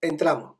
entramos. 0.00 0.58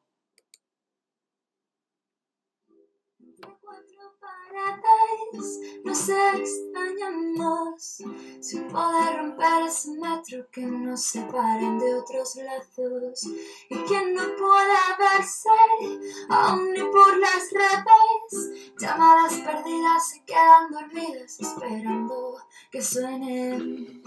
Nos 5.84 6.08
extrañamos 6.08 8.02
sin 8.40 8.68
poder 8.68 9.18
romper 9.18 9.66
ese 9.66 9.92
metro 9.92 10.46
que 10.50 10.62
nos 10.62 11.02
separen 11.02 11.78
de 11.78 11.94
otros 11.94 12.36
lazos. 12.36 13.26
Y 13.70 13.76
quien 13.86 14.14
no 14.14 14.22
pueda 14.36 14.96
verse, 14.98 15.48
aún 16.28 16.72
ni 16.72 16.80
por 16.80 17.16
las 17.18 17.50
redes, 17.52 18.72
llamadas 18.78 19.34
perdidas 19.34 20.10
se 20.10 20.24
quedan 20.24 20.70
dormidas 20.70 21.40
esperando 21.40 22.38
que 22.70 22.82
suenen. 22.82 24.02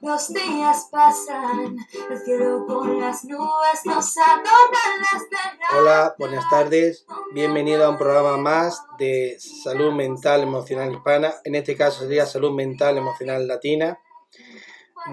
Los 0.00 0.32
días 0.32 0.88
pasan, 0.90 1.76
el 2.10 2.18
cielo 2.24 2.64
con 2.66 2.98
las 2.98 3.26
nubes 3.26 3.84
nos 3.84 4.16
adornan 4.16 5.02
las 5.12 5.78
Hola, 5.78 6.14
buenas 6.18 6.48
tardes. 6.48 7.04
Bienvenido 7.34 7.84
a 7.84 7.90
un 7.90 7.98
programa 7.98 8.38
más 8.38 8.82
de 8.98 9.36
salud 9.38 9.92
mental 9.92 10.44
emocional 10.44 10.94
hispana. 10.94 11.34
En 11.44 11.56
este 11.56 11.76
caso 11.76 12.04
sería 12.04 12.24
salud 12.24 12.52
mental 12.52 12.96
emocional 12.96 13.46
latina. 13.46 13.98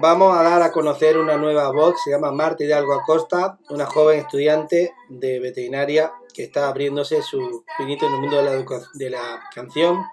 Vamos 0.00 0.34
a 0.34 0.42
dar 0.42 0.62
a 0.62 0.72
conocer 0.72 1.18
una 1.18 1.36
nueva 1.36 1.70
voz, 1.70 1.96
se 2.02 2.12
llama 2.12 2.32
Marta 2.32 2.64
Hidalgo 2.64 2.94
Acosta, 2.94 3.58
una 3.68 3.84
joven 3.84 4.20
estudiante 4.20 4.94
de 5.10 5.40
veterinaria 5.40 6.10
que 6.32 6.44
está 6.44 6.68
abriéndose 6.68 7.20
su 7.20 7.66
pinito 7.76 8.06
en 8.06 8.14
el 8.14 8.20
mundo 8.20 8.38
de 8.38 8.44
la, 8.44 8.64
de 8.94 9.10
la 9.10 9.42
canción. 9.54 10.06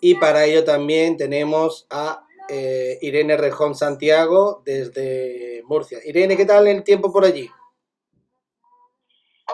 Y 0.00 0.14
para 0.14 0.44
ello 0.44 0.62
también 0.62 1.16
tenemos 1.16 1.88
a 1.90 2.26
eh, 2.50 2.98
Irene 3.00 3.36
Rejón 3.36 3.76
Santiago 3.76 4.62
desde 4.64 5.62
Murcia. 5.66 6.00
Irene, 6.04 6.36
¿qué 6.36 6.44
tal 6.44 6.66
el 6.66 6.82
tiempo 6.82 7.12
por 7.12 7.24
allí? 7.24 7.48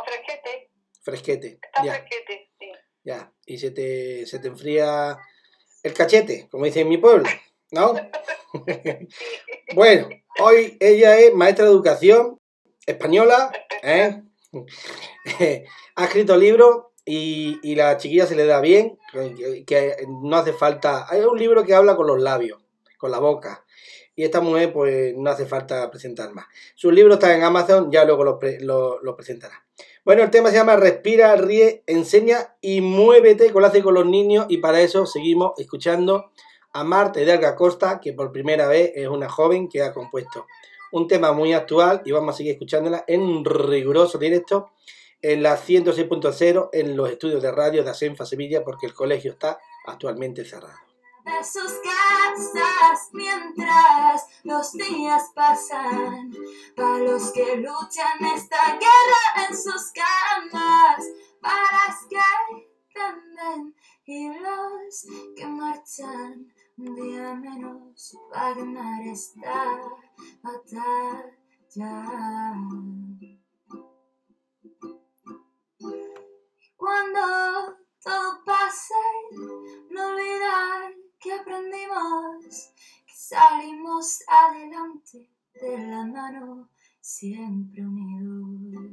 fresquete. 0.04 0.70
Fresquete. 1.02 1.60
Está 1.62 1.82
fresquete, 1.82 2.50
sí. 2.58 2.72
Ya, 3.04 3.32
y 3.44 3.58
se 3.58 3.70
te, 3.70 4.26
se 4.26 4.38
te 4.38 4.48
enfría 4.48 5.18
el 5.82 5.92
cachete, 5.92 6.48
como 6.50 6.64
dice 6.64 6.80
en 6.80 6.88
mi 6.88 6.96
pueblo, 6.96 7.28
¿no? 7.70 7.94
bueno, 9.74 10.08
hoy 10.40 10.76
ella 10.80 11.18
es 11.18 11.34
maestra 11.34 11.66
de 11.66 11.70
educación 11.72 12.38
española, 12.86 13.52
¿eh? 13.82 14.22
ha 15.96 16.04
escrito 16.04 16.36
libros 16.36 16.86
y, 17.04 17.58
y 17.62 17.74
la 17.74 17.98
chiquilla 17.98 18.26
se 18.26 18.36
le 18.36 18.46
da 18.46 18.60
bien, 18.60 18.98
que 19.66 19.96
no 20.08 20.36
hace 20.36 20.52
falta... 20.54 21.06
Hay 21.10 21.20
un 21.20 21.38
libro 21.38 21.64
que 21.64 21.74
habla 21.74 21.94
con 21.94 22.06
los 22.06 22.20
labios 22.20 22.65
la 23.08 23.18
boca. 23.18 23.64
Y 24.14 24.24
esta 24.24 24.40
mujer, 24.40 24.72
pues 24.72 25.14
no 25.16 25.28
hace 25.30 25.44
falta 25.44 25.90
presentar 25.90 26.32
más. 26.32 26.46
Sus 26.74 26.92
libros 26.92 27.16
están 27.16 27.32
en 27.32 27.44
Amazon, 27.44 27.90
ya 27.90 28.04
luego 28.04 28.24
los, 28.24 29.14
presentará. 29.14 29.66
Bueno, 30.04 30.22
el 30.22 30.30
tema 30.30 30.50
se 30.50 30.56
llama 30.56 30.76
Respira, 30.76 31.36
ríe, 31.36 31.82
enseña 31.86 32.56
y 32.60 32.80
muévete, 32.80 33.52
con 33.52 33.64
hace 33.64 33.82
con 33.82 33.94
los 33.94 34.06
niños. 34.06 34.46
Y 34.48 34.58
para 34.58 34.80
eso 34.80 35.04
seguimos 35.04 35.52
escuchando 35.58 36.30
a 36.72 36.84
Marta 36.84 37.20
Hidalgo 37.20 37.54
Costa, 37.56 38.00
que 38.00 38.12
por 38.14 38.32
primera 38.32 38.68
vez 38.68 38.92
es 38.94 39.08
una 39.08 39.28
joven 39.28 39.68
que 39.68 39.82
ha 39.82 39.92
compuesto 39.92 40.46
un 40.92 41.08
tema 41.08 41.32
muy 41.32 41.52
actual 41.52 42.02
y 42.04 42.12
vamos 42.12 42.34
a 42.34 42.38
seguir 42.38 42.52
escuchándola 42.52 43.04
en 43.06 43.44
riguroso 43.44 44.18
directo 44.18 44.70
en 45.20 45.42
la 45.42 45.58
106.0 45.58 46.70
en 46.72 46.96
los 46.96 47.10
estudios 47.10 47.42
de 47.42 47.52
radio 47.52 47.82
de 47.84 47.90
Asenfa 47.90 48.24
Sevilla 48.24 48.64
porque 48.64 48.86
el 48.86 48.94
colegio 48.94 49.32
está 49.32 49.58
actualmente 49.86 50.44
cerrado 50.44 50.78
de 51.26 51.44
sus 51.44 51.72
casas 51.82 53.10
mientras 53.12 54.26
los 54.44 54.72
días 54.72 55.30
pasan. 55.34 56.32
Para 56.76 56.98
los 56.98 57.32
que 57.32 57.56
luchan 57.56 58.24
esta 58.34 58.78
guerra 58.78 59.48
en 59.48 59.56
sus 59.56 59.92
camas, 59.92 61.04
para 61.40 61.62
los 61.88 62.06
que 62.08 62.16
prenden 62.92 63.74
y 64.04 64.28
los 64.28 65.06
que 65.36 65.46
marchan 65.46 66.52
un 66.78 66.94
día 66.94 67.34
menos 67.34 68.16
para 68.30 68.54
ganar 68.54 69.02
esta 69.02 69.82
batalla. 70.42 71.24
Cuando 76.76 77.76
todo 78.02 78.44
pase, 78.44 78.94
salimos 83.28 84.22
adelante 84.28 85.28
de 85.54 85.78
la 85.78 86.04
mano, 86.04 86.70
siempre 87.00 87.84
unidos. 87.84 88.92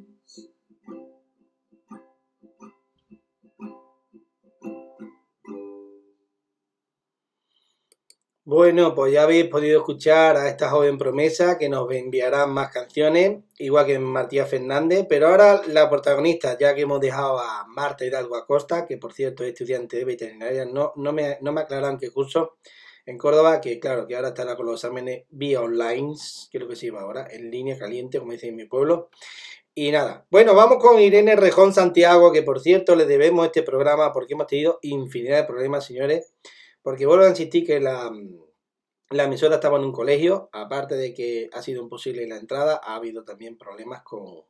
Bueno, 8.46 8.94
pues 8.94 9.14
ya 9.14 9.24
habéis 9.24 9.46
podido 9.48 9.80
escuchar 9.80 10.36
a 10.36 10.50
esta 10.50 10.70
joven 10.70 10.98
promesa 10.98 11.58
que 11.58 11.70
nos 11.70 11.90
enviará 11.92 12.46
más 12.46 12.72
canciones, 12.72 13.44
igual 13.60 13.86
que 13.86 14.00
Matías 14.00 14.50
Fernández, 14.50 15.06
pero 15.08 15.28
ahora 15.28 15.62
la 15.68 15.90
protagonista, 15.90 16.58
ya 16.60 16.74
que 16.76 16.82
hemos 16.82 17.00
dejado 17.00 17.40
a 17.40 17.66
Marta 17.68 18.04
Hidalgo 18.04 18.36
Acosta, 18.36 18.86
que 18.86 18.98
por 18.98 19.14
cierto 19.14 19.44
es 19.44 19.50
estudiante 19.50 19.98
de 19.98 20.06
veterinaria, 20.06 20.66
no, 20.66 20.92
no, 20.98 21.14
me, 21.14 21.38
no 21.42 21.54
me 21.54 21.62
aclaran 21.62 21.98
qué 21.98 22.10
curso 22.12 22.58
en 23.06 23.18
Córdoba, 23.18 23.62
que 23.62 23.80
claro, 23.80 24.08
que 24.08 24.16
ahora 24.16 24.30
estará 24.30 24.56
con 24.56 24.66
los 24.66 24.76
exámenes 24.76 25.26
vía 25.30 25.62
online, 25.62 26.16
creo 26.52 26.68
que 26.68 26.76
se 26.76 26.88
lleva 26.88 27.02
ahora, 27.02 27.28
en 27.30 27.52
línea 27.52 27.78
caliente, 27.78 28.20
como 28.20 28.32
dicen 28.32 28.50
en 28.50 28.56
mi 28.56 28.66
pueblo. 28.66 29.10
Y 29.76 29.92
nada, 29.92 30.26
bueno, 30.30 30.54
vamos 30.54 30.78
con 30.78 31.00
Irene 31.00 31.36
Rejón 31.36 31.74
Santiago, 31.74 32.32
que 32.32 32.44
por 32.44 32.60
cierto 32.60 32.96
le 32.96 33.06
debemos 33.06 33.46
este 33.46 33.64
programa 33.64 34.14
porque 34.14 34.34
hemos 34.34 34.48
tenido 34.48 34.80
infinidad 34.82 35.38
de 35.38 35.44
problemas, 35.46 35.86
señores 35.86 36.34
porque 36.84 37.06
vuelvo 37.06 37.24
a 37.24 37.30
insistir 37.30 37.66
que 37.66 37.80
la, 37.80 38.12
la 39.10 39.24
emisora 39.24 39.56
estaba 39.56 39.80
en 39.80 39.86
un 39.86 39.94
colegio, 39.94 40.50
aparte 40.52 40.96
de 40.96 41.14
que 41.14 41.50
ha 41.54 41.62
sido 41.62 41.82
imposible 41.82 42.28
la 42.28 42.38
entrada, 42.38 42.80
ha 42.84 42.96
habido 42.96 43.24
también 43.24 43.58
problemas 43.58 44.04
con, 44.04 44.44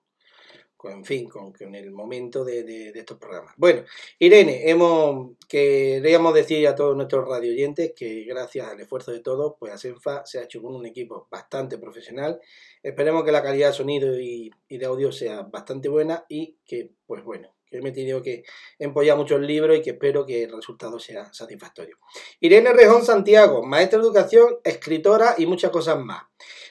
en 0.90 1.06
fin, 1.06 1.28
con, 1.30 1.54
con 1.54 1.76
el 1.76 1.92
momento 1.92 2.44
de, 2.44 2.90
estos 2.94 3.18
programas. 3.18 3.54
Bueno, 3.58 3.84
Irene, 4.20 4.70
hemos, 4.70 5.32
queríamos 5.48 6.34
decir 6.34 6.68
a 6.68 6.76
todos 6.76 6.96
nuestros 6.96 7.28
radio 7.28 7.52
oyentes 7.52 7.94
que 7.96 8.24
gracias 8.24 8.68
al 8.68 8.80
esfuerzo 8.80 9.12
de 9.12 9.20
todos, 9.20 9.56
pues 9.60 9.74
ASENFA 9.74 10.26
se 10.26 10.40
ha 10.40 10.44
hecho 10.44 10.62
con 10.62 10.76
un 10.76 10.86
equipo 10.86 11.28
bastante 11.30 11.78
profesional. 11.78 12.40
Esperemos 12.82 13.24
que 13.24 13.32
la 13.32 13.44
calidad 13.44 13.70
de 13.70 13.74
sonido 13.74 14.20
y, 14.20 14.52
de 14.70 14.86
audio 14.86 15.12
sea 15.12 15.44
bastante 15.44 15.88
buena 15.88 16.26
y 16.28 16.58
que, 16.66 16.92
pues 17.06 17.24
bueno, 17.24 17.54
que 17.70 17.82
me 17.82 17.90
he 17.90 17.94
tenido 17.94 18.22
que 18.22 18.44
empollar 18.78 19.18
mucho 19.18 19.36
el 19.36 19.48
libro 19.48 19.74
y 19.76 19.82
que 19.82 19.92
espero 19.92 20.26
que 20.26 20.44
el 20.44 20.52
resultado 20.52 21.00
sea 21.00 21.34
satisfactorio. 21.34 21.98
Irene 22.40 22.74
Rejón 22.74 23.06
Santiago, 23.06 23.64
maestra 23.64 24.00
de 24.00 24.06
educación, 24.06 24.60
escritora 24.64 25.36
y 25.38 25.46
muchas 25.46 25.72
cosas 25.72 26.00
más. 26.00 26.24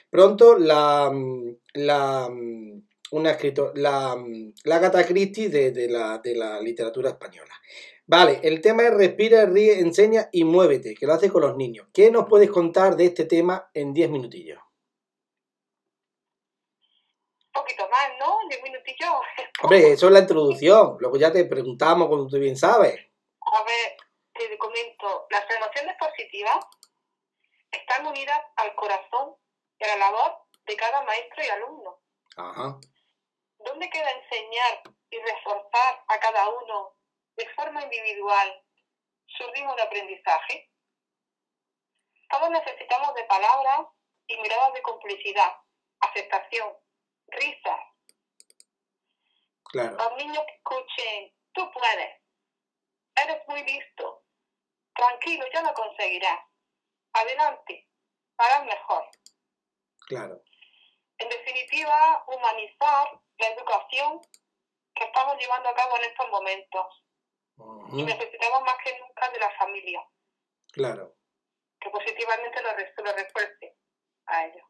Pronto 0.09 0.57
la, 0.57 1.11
la 1.73 2.29
una 3.13 3.31
escritora, 3.31 3.71
la, 3.75 4.17
la 4.63 4.75
Agatha 4.75 5.05
Christie 5.05 5.49
de, 5.49 5.87
la, 5.89 6.17
de 6.17 6.35
la 6.35 6.59
literatura 6.59 7.11
española. 7.11 7.53
Vale, 8.05 8.39
el 8.43 8.59
tema 8.59 8.83
es 8.83 8.93
respira, 8.93 9.45
ríe, 9.45 9.79
enseña 9.79 10.29
y 10.31 10.43
muévete, 10.43 10.93
que 10.95 11.05
lo 11.05 11.13
hace 11.13 11.31
con 11.31 11.41
los 11.41 11.55
niños. 11.55 11.87
¿Qué 11.93 12.11
nos 12.11 12.27
puedes 12.27 12.49
contar 12.49 12.95
de 12.95 13.05
este 13.05 13.25
tema 13.25 13.69
en 13.73 13.93
10 13.93 14.09
minutillos? 14.09 14.59
poquito 17.53 17.87
más, 17.87 18.09
¿no? 18.19 18.39
Diez 18.49 18.61
minutillos. 18.63 19.11
Hombre, 19.61 19.91
eso 19.91 20.07
es 20.07 20.11
la 20.11 20.19
introducción. 20.19 20.97
Luego 20.99 21.17
ya 21.17 21.31
te 21.31 21.45
preguntamos, 21.45 22.09
como 22.09 22.27
tú 22.27 22.37
bien 22.39 22.57
sabes. 22.57 22.95
A 22.95 23.63
ver, 23.63 23.97
te 24.33 24.57
comento. 24.57 25.27
Las 25.29 25.45
emociones 25.49 25.95
positivas 25.99 26.65
están 27.71 28.07
unidas 28.07 28.41
al 28.55 28.73
corazón 28.75 29.35
y 29.79 29.83
a 29.83 29.87
la 29.89 29.97
labor 29.97 30.31
de 30.65 30.75
cada 30.75 31.03
maestro 31.03 31.43
y 31.43 31.49
alumno. 31.49 31.99
Ajá. 32.35 32.79
¿Dónde 33.65 33.89
queda 33.89 34.11
enseñar 34.11 34.83
y 35.09 35.19
reforzar 35.19 36.03
a 36.07 36.19
cada 36.19 36.49
uno 36.49 36.95
de 37.35 37.47
forma 37.55 37.81
individual 37.83 38.63
su 39.25 39.47
ritmo 39.51 39.75
de 39.75 39.81
aprendizaje? 39.83 40.69
Todos 42.29 42.49
necesitamos 42.49 43.13
de 43.13 43.23
palabras 43.25 43.87
y 44.27 44.37
miradas 44.37 44.73
de 44.73 44.81
complicidad, 44.81 45.55
aceptación, 45.99 46.73
risas. 47.27 47.79
Claro. 49.65 49.95
Los 49.97 50.15
niños 50.17 50.43
que 50.45 50.53
escuchen, 50.55 51.33
tú 51.53 51.71
puedes, 51.71 52.21
eres 53.15 53.47
muy 53.47 53.63
listo, 53.63 54.23
tranquilo, 54.95 55.45
ya 55.53 55.61
lo 55.61 55.73
conseguirás. 55.73 56.39
Adelante, 57.13 57.87
harás 58.37 58.65
mejor. 58.65 59.09
Claro. 60.07 60.43
En 61.23 61.29
definitiva, 61.29 62.23
humanizar 62.27 63.07
la 63.39 63.47
educación 63.47 64.19
que 64.93 65.05
estamos 65.05 65.37
llevando 65.39 65.69
a 65.69 65.73
cabo 65.73 65.95
en 65.97 66.03
estos 66.11 66.29
momentos. 66.29 66.85
Y 67.93 68.03
necesitamos 68.03 68.61
más 68.63 68.75
que 68.83 68.97
nunca 68.99 69.29
de 69.31 69.39
la 69.39 69.51
familia, 69.57 70.01
Claro. 70.71 71.15
que 71.79 71.89
positivamente 71.89 72.61
lo, 72.61 72.69
lo 73.05 73.13
refuerce 73.15 73.77
a 74.25 74.45
ellos. 74.47 74.65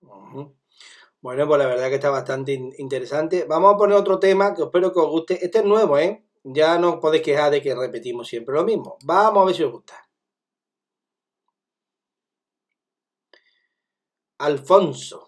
Ujú. 0.00 0.56
Bueno, 1.20 1.46
pues 1.46 1.58
la 1.58 1.66
verdad 1.66 1.88
que 1.88 1.96
está 1.96 2.10
bastante 2.10 2.52
in- 2.52 2.74
interesante. 2.78 3.44
Vamos 3.44 3.74
a 3.74 3.76
poner 3.76 3.96
otro 3.96 4.18
tema 4.18 4.54
que 4.54 4.62
espero 4.62 4.92
que 4.92 5.00
os 5.00 5.08
guste. 5.10 5.44
Este 5.44 5.58
es 5.58 5.64
nuevo, 5.64 5.98
¿eh? 5.98 6.24
Ya 6.44 6.78
no 6.78 6.94
os 6.94 7.00
podéis 7.00 7.22
quejar 7.24 7.50
de 7.50 7.60
que 7.62 7.74
repetimos 7.74 8.26
siempre 8.28 8.54
lo 8.54 8.64
mismo. 8.64 8.96
Vamos 9.04 9.42
a 9.42 9.46
ver 9.46 9.54
si 9.54 9.62
os 9.64 9.72
gusta. 9.72 10.08
Alfonso. 14.38 15.27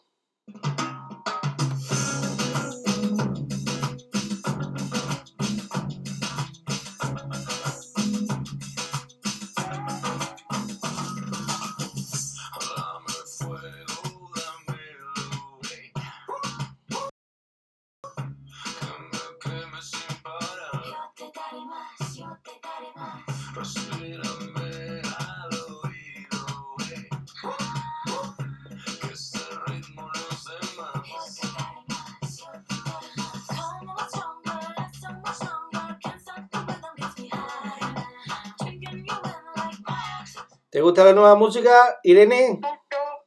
Gusta 41.00 41.04
la 41.04 41.12
nueva 41.12 41.34
música, 41.34 41.98
Irene? 42.02 42.60
Mucho, 42.60 42.68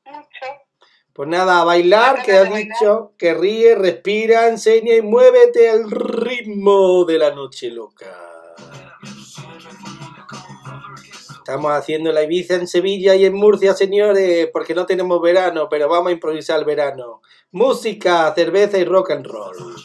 mucho. 0.06 0.46
Pues 1.14 1.30
nada, 1.30 1.62
a 1.62 1.64
bailar, 1.64 2.24
que 2.24 2.34
has 2.34 2.54
dicho 2.54 3.14
que 3.18 3.34
ríe, 3.34 3.76
respira, 3.76 4.48
enseña 4.48 4.96
y 4.96 5.02
muévete 5.02 5.70
al 5.70 5.90
ritmo 5.90 7.06
de 7.06 7.18
la 7.18 7.32
noche 7.32 7.70
loca. 7.72 8.06
Estamos 11.38 11.72
haciendo 11.72 12.12
la 12.12 12.24
Ibiza 12.24 12.56
en 12.56 12.68
Sevilla 12.68 13.16
y 13.16 13.26
en 13.26 13.34
Murcia, 13.34 13.74
señores, 13.74 14.50
porque 14.54 14.76
no 14.76 14.86
tenemos 14.86 15.22
verano, 15.22 15.68
pero 15.70 15.90
vamos 15.90 16.10
a 16.10 16.14
improvisar 16.14 16.60
el 16.60 16.66
verano. 16.66 17.22
Música, 17.52 18.32
cerveza 18.36 18.78
y 18.78 18.86
rock 18.86 19.12
and 19.12 19.26
roll. 19.26 19.76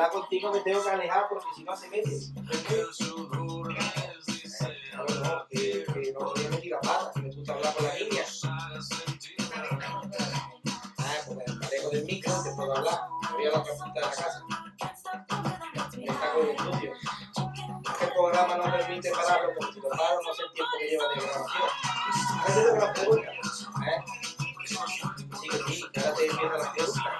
Hablar 0.00 0.12
contigo 0.12 0.50
me 0.50 0.60
tengo 0.60 0.82
que 0.82 0.90
alejar 0.90 1.28
porque 1.28 1.46
si 1.54 1.62
no 1.62 1.76
se 1.76 1.88
mete. 1.90 2.10
que, 5.50 5.84
que 5.84 6.12
no 6.12 6.20
voy 6.20 6.46
a 6.46 6.48
meter 6.48 6.70
la 6.70 6.80
pata, 6.80 7.12
que 7.14 7.20
me 7.20 7.34
gusta 7.34 7.52
hablar 7.52 7.74
con 7.74 7.84
la 7.84 7.94
niña. 7.94 8.22
Ah, 8.44 8.70
pues 11.26 11.36
me 11.36 11.44
alejo 11.66 11.90
del 11.90 12.04
micro, 12.06 12.32
te 12.42 12.50
puedo 12.54 12.76
hablar. 12.76 13.00
Me 13.22 13.36
voy 13.36 13.46
a 13.46 13.50
la 13.50 13.62
punta 13.62 13.92
de 13.92 14.00
la 14.00 14.10
casa. 14.10 14.42
Está 14.80 16.32
con 16.32 16.42
el 16.44 16.50
estudio. 16.50 16.92
Este 17.92 18.06
programa 18.06 18.56
no 18.56 18.64
permite 18.64 19.10
pararlo 19.10 19.50
porque 19.58 19.74
si 19.74 19.80
lo 19.80 19.88
paro 19.90 20.18
no 20.26 20.34
sé 20.34 20.42
el 20.44 20.52
tiempo 20.54 20.72
que 20.78 20.86
lleva 20.88 21.08
de 21.08 21.20
grabación. 21.20 21.68
Ahora 22.40 22.54
te 22.54 22.64
tengo 22.64 22.76
las 22.78 22.98
preguntas. 22.98 23.68
¿eh? 23.86 24.04
Sí, 24.64 25.48
que 25.48 25.58
sí, 25.72 25.84
ahora 25.96 26.14
te 26.14 26.26
empiezan 26.26 26.58
las 26.58 26.68
preguntas. 26.68 27.19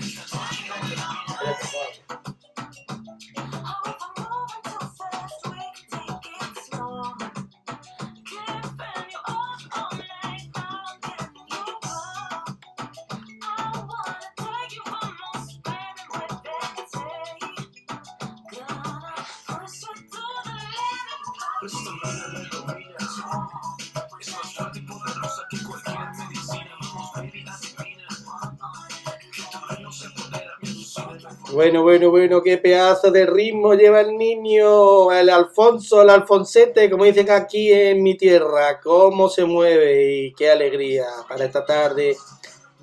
Bueno, 31.51 31.83
bueno, 31.83 32.09
bueno, 32.09 32.41
qué 32.41 32.57
pedazo 32.57 33.11
de 33.11 33.25
ritmo 33.25 33.75
lleva 33.75 34.01
el 34.01 34.17
niño, 34.17 35.11
el 35.11 35.29
Alfonso, 35.29 36.01
el 36.01 36.09
Alfonsete, 36.09 36.89
como 36.89 37.03
dicen 37.03 37.29
aquí 37.29 37.71
en 37.71 38.01
mi 38.01 38.15
tierra, 38.17 38.79
cómo 38.81 39.29
se 39.29 39.45
mueve 39.45 40.11
y 40.11 40.33
qué 40.33 40.49
alegría 40.49 41.05
para 41.27 41.45
esta 41.45 41.65
tarde 41.65 42.15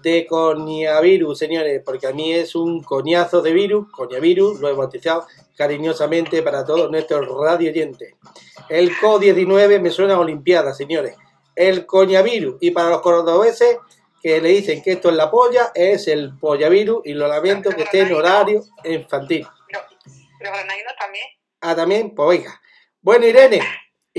de 0.02 0.26
coñavirus, 0.26 1.38
señores, 1.38 1.82
porque 1.84 2.06
a 2.06 2.12
mí 2.12 2.32
es 2.32 2.54
un 2.54 2.82
coñazo 2.82 3.42
de 3.42 3.52
virus, 3.52 3.90
coñavirus, 3.90 4.60
lo 4.60 4.68
he 4.68 4.72
bautizado 4.72 5.26
cariñosamente 5.56 6.42
para 6.42 6.64
todos 6.64 6.90
nuestros 6.90 7.26
radio 7.28 7.70
oyentes. 7.70 8.14
El 8.68 8.90
CO-19 8.96 9.80
me 9.80 9.90
suena 9.90 10.14
a 10.14 10.20
Olimpiada, 10.20 10.72
señores. 10.72 11.16
El 11.54 11.86
coñavirus, 11.86 12.56
y 12.60 12.70
para 12.70 12.90
los 12.90 13.00
cordobeses 13.00 13.78
que 14.22 14.40
le 14.40 14.50
dicen 14.50 14.82
que 14.82 14.92
esto 14.92 15.10
es 15.10 15.16
la 15.16 15.30
polla, 15.30 15.72
es 15.74 16.08
el 16.08 16.36
pollavirus 16.38 17.02
y 17.04 17.14
lo 17.14 17.28
lamento 17.28 17.70
que 17.70 17.82
esté 17.82 18.00
en 18.00 18.12
horario 18.12 18.62
infantil. 18.84 19.46
Pero, 19.66 19.80
pero 20.38 20.52
granadinos 20.52 20.92
también. 20.98 21.24
Ah, 21.60 21.74
también, 21.74 22.14
pues 22.14 22.38
venga. 22.38 22.60
Bueno, 23.00 23.26
Irene, 23.26 23.60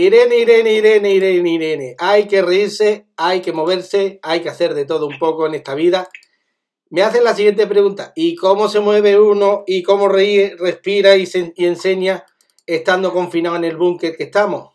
Irene, 0.02 0.36
Irene, 0.38 0.72
Irene, 0.72 1.10
Irene, 1.12 1.50
Irene. 1.50 1.96
Hay 2.00 2.28
que 2.28 2.42
reírse, 2.42 3.08
hay 3.18 3.42
que 3.42 3.52
moverse, 3.52 4.20
hay 4.24 4.42
que 4.42 4.50
hacer 4.50 4.74
de 4.74 4.86
todo 4.86 5.08
un 5.08 5.20
poco 5.20 5.46
en 5.46 5.56
esta 5.56 5.74
vida. 5.76 6.08
Me 6.90 7.04
hacen 7.04 7.24
la 7.24 7.36
siguiente 7.36 7.68
pregunta. 7.68 8.14
¿Y 8.16 8.36
cómo 8.36 8.68
se 8.70 8.80
mueve 8.80 9.20
uno 9.20 9.64
y 9.68 9.84
cómo 9.84 10.08
ríe, 10.08 10.56
respira 10.58 11.16
y, 11.18 11.26
se- 11.26 11.54
y 11.56 11.66
enseña 11.66 12.26
estando 12.66 13.12
confinado 13.14 13.58
en 13.58 13.66
el 13.66 13.78
búnker 13.78 14.16
que 14.16 14.24
estamos? 14.24 14.74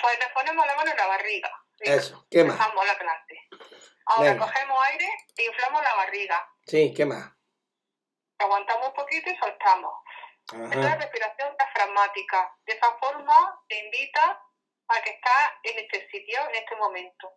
Pues 0.00 0.14
nos 0.20 0.30
ponemos 0.32 0.64
la 0.66 0.76
mano 0.76 0.90
en 0.90 0.96
la 0.96 1.06
barriga. 1.08 1.50
¿sí? 1.78 1.90
Eso, 1.90 2.26
¿qué 2.30 2.44
más? 2.44 2.54
Empezamos 2.56 2.86
la 2.86 2.98
clase. 2.98 3.34
Ahora 4.06 4.32
Venga. 4.32 4.46
cogemos 4.46 4.78
aire 4.92 5.06
e 5.36 5.44
inflamos 5.44 5.82
la 5.82 5.94
barriga. 5.96 6.48
Sí, 6.66 6.94
¿qué 6.96 7.04
más? 7.04 7.32
Aguantamos 8.38 8.88
un 8.88 8.94
poquito 8.94 9.28
y 9.30 9.36
soltamos. 9.36 9.92
Esto 10.46 10.56
es 10.64 10.76
Ajá. 10.86 10.96
respiración 10.96 11.56
diafragmática. 11.58 12.56
De 12.66 12.72
esa 12.72 12.92
forma 12.98 13.62
te 13.68 13.78
invita 13.84 14.42
a 14.88 15.02
que 15.02 15.10
estás 15.10 15.52
en 15.62 15.78
este 15.78 16.08
sitio, 16.10 16.40
en 16.48 16.54
este 16.56 16.76
momento. 16.76 17.32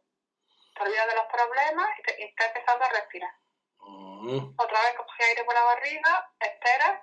Te 0.75 0.83
olvidas 0.83 1.07
de 1.07 1.15
los 1.15 1.25
problemas 1.25 1.87
y, 1.99 2.01
te, 2.03 2.21
y 2.21 2.23
estás 2.25 2.47
empezando 2.47 2.85
a 2.85 2.89
respirar. 2.89 3.31
Mm, 3.79 4.53
Otra 4.57 4.81
vez 4.81 4.95
coges 4.97 5.27
aire 5.27 5.43
por 5.43 5.53
la 5.53 5.63
barriga, 5.63 6.31
esperas 6.39 7.01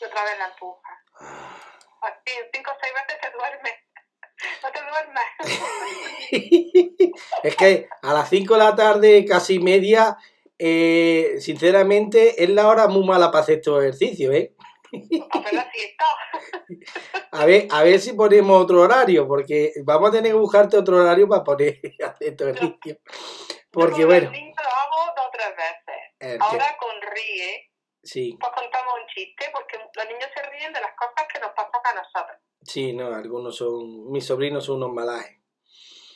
y 0.00 0.04
otra 0.04 0.24
vez 0.24 0.38
la 0.38 0.46
empujas. 0.46 0.98
Así, 2.00 2.32
cinco 2.52 2.70
o 2.70 2.78
seis 2.80 2.92
veces 2.94 3.20
te 3.20 3.30
duermes. 3.30 3.74
No 4.62 4.70
te 4.70 4.80
duermes. 4.82 5.24
es 7.42 7.56
que 7.56 7.88
a 8.02 8.12
las 8.12 8.28
5 8.28 8.52
de 8.54 8.58
la 8.64 8.76
tarde, 8.76 9.24
casi 9.24 9.58
media, 9.58 10.16
eh, 10.58 11.34
sinceramente 11.40 12.42
es 12.42 12.50
la 12.50 12.68
hora 12.68 12.88
muy 12.88 13.04
mala 13.06 13.30
para 13.30 13.42
hacer 13.42 13.56
estos 13.56 13.80
ejercicios, 13.82 14.34
¿eh? 14.34 14.54
Hacer 15.30 15.54
la 15.54 15.70
siesta. 15.72 16.04
A 17.32 17.44
ver, 17.44 17.66
a 17.70 17.82
ver 17.82 18.00
si 18.00 18.14
ponemos 18.14 18.62
otro 18.62 18.80
horario, 18.80 19.28
porque 19.28 19.72
vamos 19.84 20.08
a 20.08 20.12
tener 20.12 20.32
que 20.32 20.38
buscarte 20.38 20.76
otro 20.78 20.96
horario 21.02 21.28
para 21.28 21.44
poner 21.44 21.78
hacer 22.04 22.28
estos 22.28 22.48
ejercicios. 22.48 22.98
Porque 23.70 24.04
bueno, 24.06 24.30
las 24.30 24.38
cinco 24.38 24.62
lo 24.62 24.68
hago 24.70 25.12
dos 25.16 25.26
o 25.26 25.30
tres 25.32 25.48
veces. 25.48 26.02
el 26.20 26.38
que- 26.38 26.44
Ahora 26.44 26.76
con 26.80 26.90
ríe, 27.12 27.70
sí, 28.02 28.36
pues 28.40 28.52
contamos 28.54 28.94
un 29.02 29.06
chiste, 29.08 29.46
porque 29.52 29.76
los 29.76 30.06
niños 30.06 30.30
se 30.34 30.42
ríen 30.50 30.72
de 30.72 30.80
las 30.80 30.92
cosas 30.96 31.26
que 31.32 31.40
nos 31.40 31.50
pasan 31.50 31.72
a 31.84 31.94
nosotros. 32.02 32.38
sí, 32.62 32.92
no, 32.94 33.14
algunos 33.14 33.54
son, 33.56 34.10
mis 34.10 34.24
sobrinos 34.24 34.64
son 34.64 34.76
unos 34.76 34.92
malajes. 34.94 35.35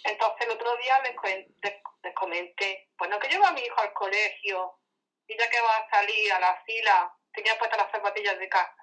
Entonces 0.05 0.47
el 0.47 0.53
otro 0.53 0.77
día 0.79 1.01
les, 1.03 1.17
cuen- 1.17 1.55
les, 1.63 2.15
comenté, 2.15 2.91
bueno, 2.99 3.19
que 3.19 3.29
llevo 3.29 3.45
a 3.47 3.53
mi 3.53 3.61
hijo 3.61 3.81
al 3.81 3.93
colegio 3.93 4.79
y 5.27 5.37
ya 5.39 5.49
que 5.51 5.61
va 5.61 5.77
a 5.77 5.91
salir 5.91 6.33
a 6.33 6.41
la 6.41 6.63
fila, 6.65 7.15
tenía 7.33 7.59
puestas 7.59 7.79
las 7.79 7.91
zapatillas 7.91 8.39
de 8.39 8.49
casa. 8.49 8.77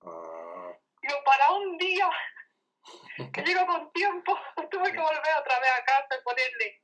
Digo, 0.00 1.24
para 1.24 1.50
un 1.52 1.76
día 1.78 2.08
que 3.32 3.42
llego 3.44 3.66
con 3.66 3.92
tiempo, 3.92 4.38
tuve 4.70 4.92
que 4.92 4.98
volver 5.00 5.34
otra 5.38 5.58
vez 5.60 5.70
a 5.72 5.84
casa 5.84 6.16
y 6.18 6.22
ponerle. 6.22 6.82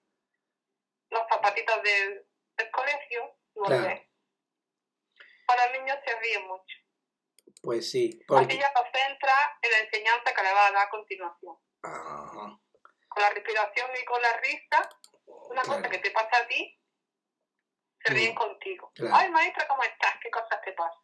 los 1.10 1.22
zapatitos 1.28 1.82
del, 1.82 2.26
del 2.56 2.70
colegio 2.70 3.36
y 3.54 3.58
volver. 3.60 3.80
Claro. 3.80 4.08
Para 5.46 5.66
los 5.68 5.78
niños 5.80 5.98
se 6.04 6.18
ríen 6.20 6.46
mucho. 6.46 6.76
Pues 7.62 7.90
sí, 7.90 8.10
Así 8.12 8.24
porque... 8.26 8.58
ya 8.58 8.70
se 8.72 8.98
centra 9.00 9.58
en 9.62 9.70
la 9.70 9.78
enseñanza 9.78 10.34
que 10.34 10.42
le 10.42 10.52
va 10.52 10.66
a 10.66 10.72
dar 10.72 10.86
a 10.86 10.90
continuación. 10.90 11.56
Ajá, 11.82 12.58
Con 13.18 13.24
la 13.24 13.34
respiración 13.34 13.90
y 14.00 14.04
con 14.04 14.22
la 14.22 14.36
risa, 14.40 14.88
una 15.50 15.62
Claro. 15.62 15.78
cosa 15.82 15.90
que 15.90 15.98
te 15.98 16.12
pasa 16.12 16.36
a 16.40 16.46
ti, 16.46 16.78
se 18.04 18.14
ríen 18.14 18.32
contigo. 18.36 18.92
claro. 18.94 19.16
Ay, 19.16 19.28
maestra, 19.30 19.66
¿cómo 19.66 19.82
estás? 19.82 20.12
¿Qué 20.22 20.30
cosas 20.30 20.60
te 20.64 20.70
pasan? 20.72 21.02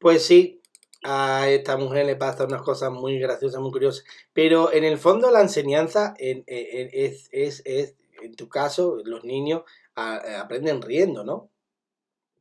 Pues 0.00 0.26
sí, 0.26 0.60
a 1.04 1.48
esta 1.48 1.76
mujer 1.76 2.06
le 2.06 2.16
pasa 2.16 2.44
unas 2.46 2.62
cosas 2.62 2.90
muy 2.90 3.20
graciosas, 3.20 3.60
muy 3.60 3.70
curiosas. 3.70 4.04
Pero 4.32 4.72
en 4.72 4.82
el 4.82 4.98
fondo 4.98 5.30
la 5.30 5.42
enseñanza 5.42 6.12
en- 6.18 6.42
en- 6.48 6.90
es, 6.92 7.28
es, 7.30 7.62
es, 7.66 7.94
en 8.20 8.34
tu 8.34 8.48
caso, 8.48 8.96
los 9.04 9.22
niños 9.22 9.62
a- 9.94 10.40
aprenden 10.40 10.82
riendo, 10.82 11.22
¿no? 11.22 11.52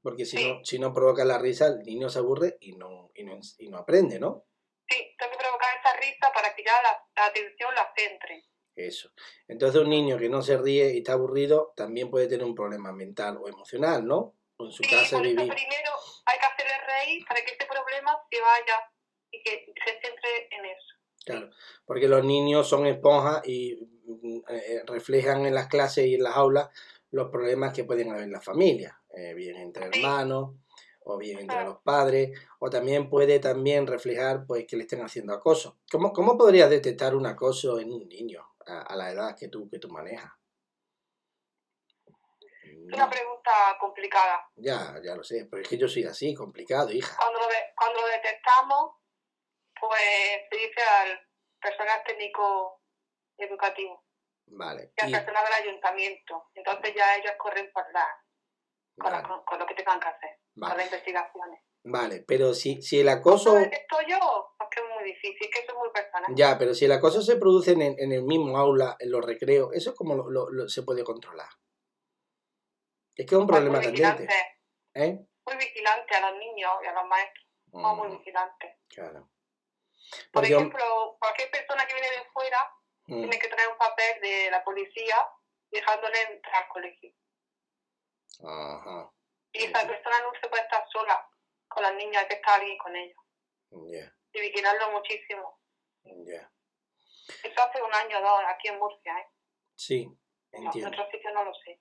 Porque 0.01 0.25
si 0.25 0.43
no, 0.43 0.65
si 0.65 0.79
no 0.79 0.91
provoca 0.91 1.23
la 1.23 1.38
risa, 1.38 1.67
el 1.67 1.83
niño 1.83 2.09
se 2.09 2.17
aburre 2.17 2.57
y 2.61 2.71
no, 2.71 3.11
y 3.13 3.25
no, 3.25 3.39
y 3.59 3.69
no 3.69 3.77
aprende, 3.77 4.19
¿no? 4.19 4.43
Sí, 4.89 5.15
tengo 5.19 5.33
que 5.33 5.38
provocar 5.38 5.69
esa 5.79 5.95
risa 5.97 6.31
para 6.33 6.55
que 6.55 6.63
ya 6.63 6.73
la, 6.81 7.05
la 7.15 7.25
atención 7.27 7.75
la 7.75 7.93
centre. 7.95 8.43
Eso. 8.75 9.10
Entonces 9.48 9.82
un 9.82 9.90
niño 9.90 10.18
que 10.18 10.30
no 10.30 10.42
se 10.42 10.58
ríe 10.58 10.94
y 10.94 11.00
está 11.00 11.13
aburrido 11.13 11.74
también 11.75 12.10
puede 12.10 12.28
tener 12.28 12.46
un 12.46 12.56
problema 12.56 12.92
mental 12.94 13.38
o 13.38 13.48
emocional, 13.48 14.06
¿no? 14.06 14.36
O 14.58 14.66
en 14.66 14.72
su 14.72 14.84
Sí, 14.84 14.90
casa 14.90 15.18
por 15.18 15.25
eso 15.25 15.36
vivir. 15.36 15.54
primero 15.54 15.92
hay 16.25 16.40
que 16.40 16.46
hacerle 16.46 16.74
reír 16.88 17.25
para 17.28 17.42
que 17.42 17.51
ese 17.51 17.66
problema 17.66 18.18
se 18.32 18.40
vaya 18.42 18.80
y 19.32 19.44
que 19.44 19.66
se 19.86 19.92
centre 20.01 20.48
en 20.51 20.66
eso. 20.66 20.96
Claro, 21.25 21.50
porque 21.86 22.08
los 22.08 22.24
niños 22.25 22.68
son 22.68 22.88
esponjas 22.88 23.42
y 23.48 23.75
mm, 24.06 24.40
eh, 24.50 24.84
reflejan 24.88 25.46
en 25.46 25.54
las 25.54 25.68
clases 25.68 26.06
y 26.08 26.16
en 26.16 26.24
las 26.24 26.36
aulas 26.36 26.70
los 27.12 27.30
problemas 27.30 27.74
que 27.74 27.84
pueden 27.84 28.10
haber 28.10 28.24
en 28.24 28.32
la 28.32 28.42
familia, 28.42 29.00
eh, 29.16 29.34
bien 29.34 29.58
entre 29.58 29.86
hermanos 29.88 30.56
o 31.04 31.18
bien 31.18 31.40
entre 31.40 31.56
Claro. 31.58 31.70
los 31.72 31.82
padres, 31.84 32.40
o 32.60 32.70
también 32.70 33.10
puede 33.10 33.40
también 33.40 33.86
reflejar 33.86 34.46
pues 34.48 34.66
que 34.66 34.78
le 34.78 34.84
estén 34.84 35.01
haciendo 35.01 35.34
acoso. 35.34 35.78
¿Cómo, 35.92 36.13
cómo 36.13 36.38
podrías 36.38 36.70
detectar 36.70 37.16
un 37.16 37.25
acoso 37.25 37.80
en 37.80 37.92
un 37.92 38.08
niño 38.08 38.48
a, 38.72 38.82
a 38.82 38.96
la 38.96 39.12
edad 39.12 39.36
que 39.38 39.48
tú, 39.50 39.70
que 39.70 39.80
tú 39.80 39.90
manejas? 39.90 40.32
Es 42.63 42.94
una 42.94 43.06
No, 43.06 43.10
pregunta 43.10 43.51
complicada. 43.80 44.48
ya, 44.56 45.00
ya 45.04 45.16
lo 45.16 45.24
sé, 45.24 45.48
pero 45.50 45.62
es 45.62 45.68
que 45.68 45.78
yo 45.78 45.88
soy 45.88 46.06
así, 46.06 46.34
complicado, 46.34 46.92
hija. 46.92 47.16
Cuando 47.18 47.40
lo, 47.40 47.48
de- 47.48 47.74
cuando 47.75 48.01
lo 48.01 48.08
detectamos, 48.08 48.96
pues 49.80 50.01
se 50.50 50.58
dice 50.58 50.82
al 50.82 51.20
personal 51.60 52.04
técnico 52.06 52.82
educativo 53.38 54.06
Vale. 54.48 54.94
y 54.98 55.01
al 55.04 55.10
y- 55.10 55.13
personal 55.13 55.44
del 55.46 55.54
ayuntamiento. 55.70 56.50
Entonces 56.54 56.94
ya 56.96 57.16
ellos 57.18 57.34
corren 57.38 57.72
por 57.74 57.92
la, 57.94 58.08
con, 58.98 59.12
la- 59.12 59.18
vale, 59.22 59.28
con- 59.28 59.44
con 59.46 59.60
lo 59.60 59.66
que 59.66 59.75
tengan 59.75 60.00
que 60.00 60.08
hacer, 60.08 60.40
con 60.60 60.78
las 60.78 60.86
investigaciones. 60.86 61.63
Vale, 61.83 62.23
pero 62.27 62.53
si, 62.53 62.81
si 62.81 63.00
el 63.00 63.07
¿Cómo 63.07 63.17
acoso... 63.35 63.53
detecto 63.55 63.97
yo? 64.07 64.53
Porque 64.57 64.79
es 64.79 64.85
muy 64.95 65.03
difícil, 65.03 65.50
que 65.51 65.59
eso 65.59 65.71
es 65.71 65.77
muy 65.77 65.89
personal. 65.91 66.31
Ya, 66.35 66.57
pero 66.57 66.73
si 66.73 66.85
el 66.85 66.91
acoso 66.91 67.21
se 67.21 67.35
produce 67.38 67.71
en, 67.71 67.81
en 67.81 68.11
el 68.11 68.23
mismo 68.23 68.57
aula, 68.57 68.95
en 69.00 69.11
los 69.11 69.23
recreos, 69.25 69.69
¿eso 69.73 69.93
cómo 69.95 70.15
lo, 70.15 70.29
lo- 70.29 70.50
lo- 70.50 70.69
se 70.69 70.83
puede 70.83 71.03
controlar? 71.03 71.50
Es 73.15 73.25
que 73.25 73.35
es 73.35 73.39
un 73.41 73.47
Pues 73.47 73.57
problema 73.59 73.81
candente, 73.81 74.21
vigilante, 74.23 74.33
¿eh? 74.93 75.25
muy 75.45 75.55
vigilante 75.57 76.15
a 76.15 76.29
los 76.31 76.39
niños 76.39 76.71
y 76.83 76.88
a 76.88 76.93
los 76.93 77.05
maestros, 77.05 77.45
muy 77.71 78.07
Mm, 78.07 78.17
vigilantes. 78.17 78.71
claro. 78.89 79.29
Por 80.31 80.43
Porque, 80.43 80.53
ejemplo, 80.55 81.17
cualquier 81.19 81.51
persona 81.51 81.85
que 81.88 81.93
viene 81.93 82.09
de 82.09 82.23
fuera 82.33 82.57
mm, 83.07 83.21
tiene 83.21 83.39
que 83.39 83.47
traer 83.47 83.69
un 83.69 83.77
papel 83.77 84.21
de 84.21 84.51
la 84.51 84.63
policía 84.63 85.15
dejándole 85.69 86.21
entrar 86.21 86.63
al 86.63 86.69
colegio. 86.69 87.11
ajá, 88.43 89.11
Y 89.53 89.63
esa 89.65 89.88
persona 89.88 90.15
no 90.21 90.31
se 90.41 90.47
puede 90.50 90.63
estar 90.63 90.83
sola 90.91 91.29
con 91.74 91.84
las 91.84 91.96
niñas, 91.96 92.24
hay 92.24 92.28
que 92.30 92.36
estar 92.36 92.60
alguien 92.60 92.78
con 92.78 92.96
ellos. 92.96 93.18
Y 94.34 94.40
vigilarlo 94.42 94.92
muchísimo. 94.92 95.60
ya. 96.04 96.51
Eso 97.44 97.62
hace 97.62 97.82
un 97.82 97.94
año 97.94 98.18
o 98.20 98.22
dos 98.22 98.42
aquí 98.54 98.68
en 98.68 98.80
Murcia, 98.80 99.13
¿eh? 99.18 99.25
Sí, 99.75 100.06
No, 100.06 100.18
en 100.60 100.63
entiendo. 100.66 100.90
otros 100.90 101.08
sitios 101.12 101.34
no 101.34 101.46
lo 101.46 101.54
sé. 101.54 101.80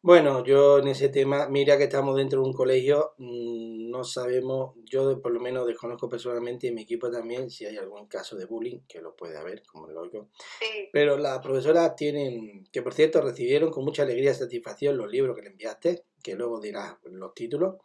Bueno, 0.00 0.44
yo 0.44 0.78
en 0.78 0.88
ese 0.88 1.08
tema, 1.08 1.48
mira 1.48 1.76
que 1.76 1.84
estamos 1.84 2.16
dentro 2.16 2.40
de 2.40 2.46
un 2.46 2.54
colegio, 2.54 3.14
mm, 3.18 3.90
no 3.90 4.04
sabemos, 4.04 4.74
yo 4.84 5.20
por 5.20 5.32
lo 5.32 5.40
menos 5.40 5.66
desconozco 5.66 6.08
personalmente 6.08 6.68
y 6.68 6.72
mi 6.72 6.82
equipo 6.82 7.10
también 7.10 7.50
si 7.50 7.66
hay 7.66 7.76
algún 7.76 8.06
caso 8.06 8.36
de 8.36 8.46
bullying, 8.46 8.80
que 8.88 9.00
lo 9.02 9.16
puede 9.16 9.36
haber, 9.36 9.62
como 9.66 9.88
lógico. 9.88 10.30
Sí, 10.60 10.88
Pero 10.92 11.18
las 11.18 11.40
profesoras 11.40 11.94
tienen, 11.96 12.64
que 12.72 12.80
por 12.82 12.94
cierto 12.94 13.20
recibieron 13.20 13.70
con 13.70 13.84
mucha 13.84 14.04
alegría 14.04 14.30
y 14.30 14.34
satisfacción 14.34 14.96
los 14.96 15.10
libros 15.10 15.36
que 15.36 15.42
le 15.42 15.48
enviaste, 15.50 16.04
que 16.22 16.34
luego 16.36 16.60
dirás 16.60 16.96
los 17.02 17.34
títulos, 17.34 17.76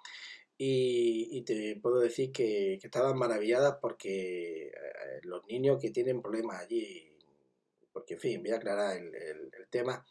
y, 0.58 1.38
y 1.38 1.42
te 1.44 1.76
puedo 1.82 2.00
decir 2.00 2.32
que, 2.32 2.78
que 2.80 2.88
estaban 2.88 3.18
maravilladas 3.18 3.78
porque 3.82 4.68
eh, 4.68 4.72
los 5.24 5.46
niños 5.48 5.80
que 5.82 5.92
tienen 5.92 6.22
problemas 6.22 6.62
allí, 6.62 7.12
porque 7.92 8.16
en 8.16 8.20
fin, 8.20 8.42
voy 8.44 8.52
a 8.52 8.58
aclarar 8.58 8.98
el, 8.98 9.14
el- 9.16 9.52
el 9.58 9.68
tema, 9.70 10.06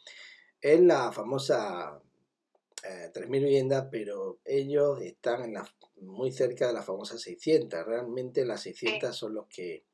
es 0.61 0.79
la 0.81 1.11
famosa 1.11 2.01
eh, 2.83 3.09
3.000 3.13 3.43
viviendas, 3.43 3.87
pero 3.91 4.39
ellos 4.45 5.01
están 5.01 5.43
en 5.43 5.53
la, 5.55 5.67
muy 6.01 6.31
cerca 6.31 6.67
de 6.67 6.73
las 6.73 6.85
famosas 6.85 7.21
600. 7.21 7.85
Realmente 7.85 8.45
las 8.45 8.61
600 8.61 9.15
son 9.15 9.33
los 9.35 9.47
que 9.47 9.85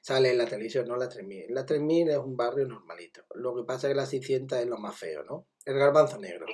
salen 0.00 0.32
en 0.32 0.38
la 0.38 0.46
televisión, 0.46 0.86
no 0.86 0.96
las 0.96 1.08
3.000. 1.10 1.46
La 1.50 1.66
3.000 1.66 2.08
es 2.10 2.18
un 2.18 2.36
barrio 2.36 2.66
normalito. 2.66 3.24
Lo 3.34 3.54
que 3.56 3.64
pasa 3.64 3.88
es 3.88 3.92
que 3.92 3.96
la 3.96 4.06
600 4.06 4.58
es 4.60 4.66
lo 4.66 4.78
más 4.78 4.96
feo, 4.96 5.24
¿no? 5.24 5.46
El 5.64 5.78
garbanzo 5.78 6.18
negro. 6.18 6.46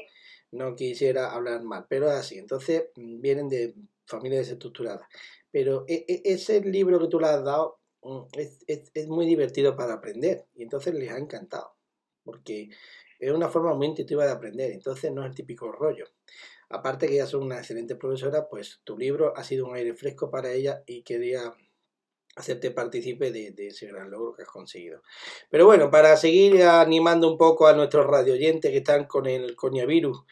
No 0.61 0.75
quisiera 0.77 1.33
hablar 1.33 1.63
mal, 1.63 1.87
pero 1.89 2.07
es 2.11 2.15
así. 2.19 2.39
Entonces 2.39 2.85
mm, 2.97 3.21
vienen 3.21 3.49
de 3.49 3.75
familias 4.07 4.43
desestructuradas. 4.47 5.07
Pero 5.51 5.85
e- 5.89 6.05
e- 6.09 6.23
ese 6.25 6.61
libro 6.61 6.99
que 7.01 7.09
tú 7.09 7.21
le 7.21 7.27
has 7.29 7.45
dado 7.45 7.81
mm, 8.03 8.23
es, 8.39 8.59
es- 8.67 8.91
es 8.95 9.09
muy 9.09 9.27
divertido 9.27 9.77
para 9.77 9.95
aprender 9.95 10.47
y 10.55 10.63
entonces 10.65 10.95
les 10.95 11.11
ha 11.11 11.19
encantado. 11.19 11.75
Porque 12.25 12.71
es 13.19 13.33
una 13.33 13.49
forma 13.49 13.75
muy 13.75 13.87
intuitiva 13.89 14.25
de 14.27 14.33
aprender, 14.33 14.71
entonces 14.73 15.13
no 15.13 15.23
es 15.23 15.31
el 15.31 15.35
típico 15.37 15.71
rollo. 15.73 16.07
Aparte 16.69 17.07
que 17.07 17.15
ellas 17.15 17.31
son 17.31 17.45
una 17.45 17.59
excelente 17.59 17.97
profesora, 17.97 18.49
pues 18.49 18.81
tu 18.85 18.99
libro 18.99 19.37
ha 19.37 19.45
sido 19.45 19.67
un 19.67 19.75
aire 19.77 19.95
fresco 19.95 20.31
para 20.31 20.53
ella 20.53 20.83
y 20.87 21.03
quería 21.03 21.55
hacerte 22.37 22.71
partícipe 22.71 23.31
de, 23.31 23.53
de 23.53 23.69
ese 23.69 23.87
gran 23.87 24.11
logro 24.11 24.35
que 24.35 24.43
has 24.43 24.49
conseguido. 24.49 25.03
Pero 25.51 25.67
bueno, 25.67 25.91
para 25.91 26.17
seguir 26.17 26.63
animando 26.63 27.31
un 27.31 27.39
poco 27.39 27.67
a 27.67 27.73
nuestros 27.73 28.07
radioyentes 28.07 28.71
que 28.71 28.79
están 28.79 29.07
con 29.07 29.27
el 29.27 29.55
coñavirus 29.57 30.25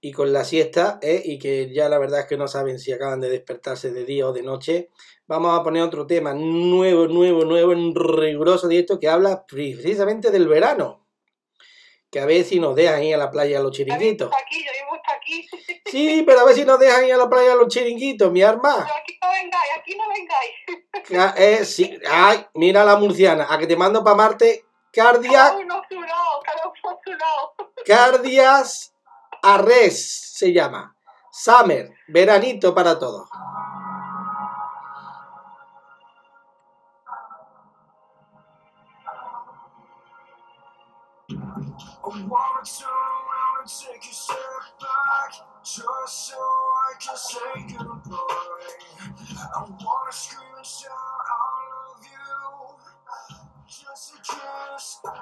y 0.00 0.12
con 0.12 0.32
la 0.32 0.44
siesta, 0.44 0.98
¿eh? 1.02 1.20
y 1.24 1.38
que 1.38 1.72
ya 1.72 1.88
la 1.88 1.98
verdad 1.98 2.20
es 2.20 2.26
que 2.26 2.36
no 2.36 2.46
saben 2.46 2.78
si 2.78 2.92
acaban 2.92 3.20
de 3.20 3.30
despertarse 3.30 3.90
de 3.90 4.04
día 4.04 4.28
o 4.28 4.32
de 4.32 4.42
noche, 4.42 4.90
vamos 5.26 5.58
a 5.58 5.62
poner 5.62 5.82
otro 5.82 6.06
tema 6.06 6.34
nuevo, 6.34 7.08
nuevo, 7.08 7.44
nuevo, 7.44 7.72
en 7.72 7.94
riguroso 7.94 8.68
directo 8.68 9.00
que 9.00 9.08
habla 9.08 9.44
precisamente 9.46 10.30
del 10.30 10.46
verano. 10.46 11.06
Que 12.10 12.20
a 12.20 12.26
ver 12.26 12.44
si 12.44 12.58
nos 12.58 12.74
dejan 12.74 13.02
ir 13.02 13.16
a 13.16 13.18
la 13.18 13.30
playa 13.30 13.60
los 13.60 13.72
chiringuitos. 13.72 14.30
aquí, 14.32 14.64
yo 14.64 14.70
aquí. 15.28 15.48
Sí, 15.90 16.22
pero 16.26 16.40
a 16.40 16.44
ver 16.44 16.54
si 16.54 16.64
nos 16.64 16.78
dejan 16.78 17.04
ir 17.04 17.14
a 17.14 17.16
la 17.16 17.28
playa 17.28 17.52
a 17.52 17.56
los 17.56 17.68
chiringuitos, 17.68 18.30
mi 18.32 18.42
arma. 18.42 18.74
Pero 18.84 18.94
aquí 18.96 19.18
no 19.22 19.30
vengáis, 19.30 19.72
aquí 19.78 19.96
no 19.96 20.04
vengáis. 20.08 20.54
Ah, 21.18 21.34
eh, 21.36 21.64
sí. 21.64 21.98
Ay, 22.10 22.46
mira 22.54 22.84
la 22.84 22.96
murciana, 22.96 23.46
a 23.48 23.58
que 23.58 23.66
te 23.66 23.76
mando 23.76 24.02
para 24.02 24.16
Marte 24.16 24.64
cardia, 24.92 25.54
uno 25.58 25.76
a 25.76 25.88
su 25.88 26.00
lado, 26.00 26.42
cada 26.44 26.62
uno 26.66 26.90
a 26.90 26.98
su 27.04 27.10
lado. 27.10 27.54
cardias 27.84 28.94
arres 29.42 30.34
se 30.34 30.52
llama. 30.52 30.94
Summer, 31.30 31.92
veranito 32.08 32.74
para 32.74 32.98
todos. 32.98 33.28
Take 43.68 44.00
a 44.10 44.14
step 44.14 44.38
back 44.80 45.32
Just 45.62 45.84
so 46.08 46.36
I 46.38 46.94
can 46.98 47.16
say 47.16 47.76
goodbye. 47.76 48.16
I 49.54 49.60
wanna 49.60 50.12
scream 50.12 50.48
and 50.56 50.64
shout 50.64 50.90
I 50.90 51.68
love 51.76 52.04
you. 52.08 52.76
Just 53.68 54.14
a 54.14 54.18
kiss 54.22 55.00
one 55.02 55.20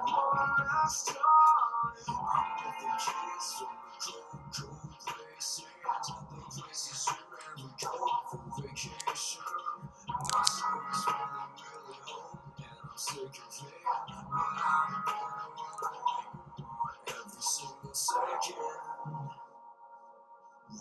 last 0.62 1.08
time. 1.08 1.16
I'm 2.06 2.70
the 2.78 2.90
kids 3.02 3.48
from 3.58 3.74
the 3.82 3.98
cold, 3.98 4.46
cold 4.54 4.94
places. 5.06 5.66
The 6.06 6.62
places 6.62 7.08
you 7.10 7.58
never 7.58 7.74
go 7.82 7.94
for 8.30 8.62
vacation. 8.62 9.42
My 10.06 10.42
soul's 10.44 11.04
feeling 11.04 11.50
really 11.58 11.98
home 12.06 12.38
And 12.58 12.78
I'm 12.84 12.96
sick 12.96 13.42
of 13.42 13.66
it 13.66 15.05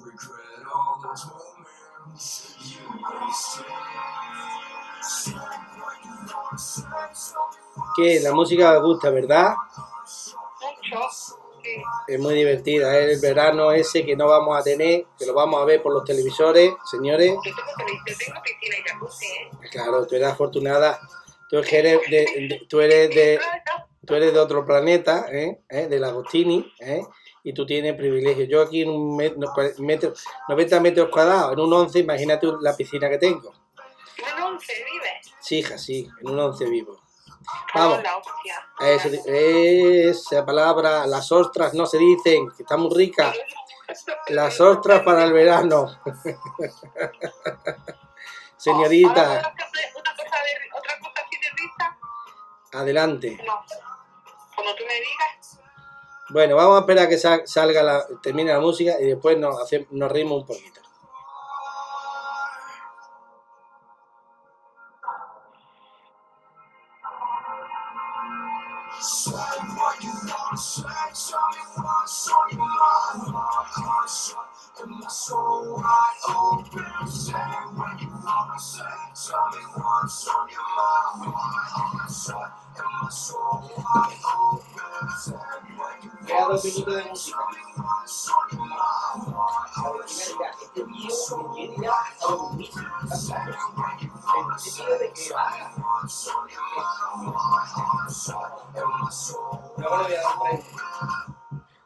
Regret 0.04 0.66
all 0.74 1.00
those 1.02 1.26
moments 1.32 2.56
you 2.60 2.84
wasted. 3.22 3.66
Que 7.96 8.20
la 8.20 8.34
música 8.34 8.72
me 8.74 8.80
gusta, 8.82 9.10
¿verdad? 9.12 9.54
Mucho. 10.04 11.00
Sí. 11.64 11.82
Es 12.08 12.20
muy 12.20 12.34
divertida, 12.36 12.98
es 13.00 13.16
el 13.16 13.22
verano 13.22 13.72
ese 13.72 14.06
que 14.06 14.16
no 14.18 14.28
vamos 14.28 14.58
a 14.58 14.62
tener, 14.62 15.06
que 15.18 15.26
lo 15.26 15.34
vamos 15.34 15.62
a 15.62 15.66
ver 15.66 15.82
por 15.82 15.94
los 15.94 16.04
televisores, 16.04 16.74
señores. 16.92 17.32
Yo 17.34 17.42
tengo, 17.42 17.58
tele- 17.78 18.00
yo 18.08 18.16
tengo 18.18 18.42
piscina 18.44 18.78
y 18.78 18.90
jacuzzi, 18.90 19.26
¿eh? 19.26 19.52
Claro, 19.72 20.06
tú 20.06 20.16
eres 20.16 20.28
afortunada, 20.28 21.00
tú 21.50 21.58
eres 21.60 22.02
de, 22.10 22.18
de- 22.18 22.66
tú 22.70 22.82
eres 22.82 23.10
de, 23.16 23.40
tú 24.06 24.16
eres 24.16 24.34
de 24.34 24.40
otro 24.40 24.66
planeta, 24.66 25.26
¿eh? 25.32 25.62
¿Eh? 25.70 25.88
del 25.88 26.04
Agostini, 26.04 26.72
¿eh? 26.80 27.02
y 27.44 27.54
tú 27.54 27.66
tienes 27.66 27.96
privilegio. 27.96 28.46
Yo 28.46 28.62
aquí 28.62 28.82
en 28.82 28.90
un 28.90 29.18
met- 29.18 29.36
no, 29.36 29.48
cua- 29.54 29.78
metro, 29.80 30.14
90 30.50 30.80
metros 30.80 31.10
cuadrados, 31.10 31.54
en 31.54 31.60
un 31.60 31.74
11, 31.74 32.00
imagínate 32.00 32.48
la 32.62 32.76
piscina 32.76 33.10
que 33.10 33.18
tengo. 33.18 33.54
En 34.18 34.44
un 34.44 34.54
11 34.54 34.74
vive. 34.74 35.10
Sí, 35.40 35.58
hija, 35.60 35.78
sí, 35.78 36.08
en 36.22 36.30
un 36.30 36.40
11 36.40 36.66
vivo. 36.66 37.00
Vamos. 37.76 38.00
Eso 38.80 39.10
esa 39.26 40.46
palabra, 40.46 41.06
las 41.06 41.32
ostras 41.32 41.74
no 41.76 41.86
se 41.86 41.98
dicen, 42.00 42.50
que 42.56 42.64
está 42.64 42.76
muy 42.78 42.90
rica. 42.96 43.32
Las 44.30 44.60
ostras 44.60 45.04
para 45.04 45.24
el 45.26 45.34
verano. 45.34 46.00
Señorita, 48.58 49.54
adelante. 52.74 53.38
No. 53.46 53.64
Como 54.66 54.76
tú 54.76 54.84
me 54.88 54.94
digas. 54.96 55.60
Bueno, 56.30 56.56
vamos 56.56 56.78
a 56.78 56.80
esperar 56.80 57.06
a 57.06 57.10
que 57.10 57.18
sa- 57.20 57.46
salga 57.46 57.84
la, 57.84 58.04
termine 58.24 58.52
la 58.52 58.60
música 58.60 59.00
y 59.00 59.06
después 59.06 59.38
nos, 59.38 59.62
hacemos, 59.62 59.88
nos 59.92 60.12
rimos 60.12 60.42
un 60.42 60.48
poquito. 60.48 60.82
Wanna 86.30 86.48
dos 86.50 86.64
minutos 86.66 86.96
de 86.96 87.04
música. 87.06 87.38
ya 99.78 99.88
voy 99.90 100.14
a 100.14 100.22
dar. 100.22 101.36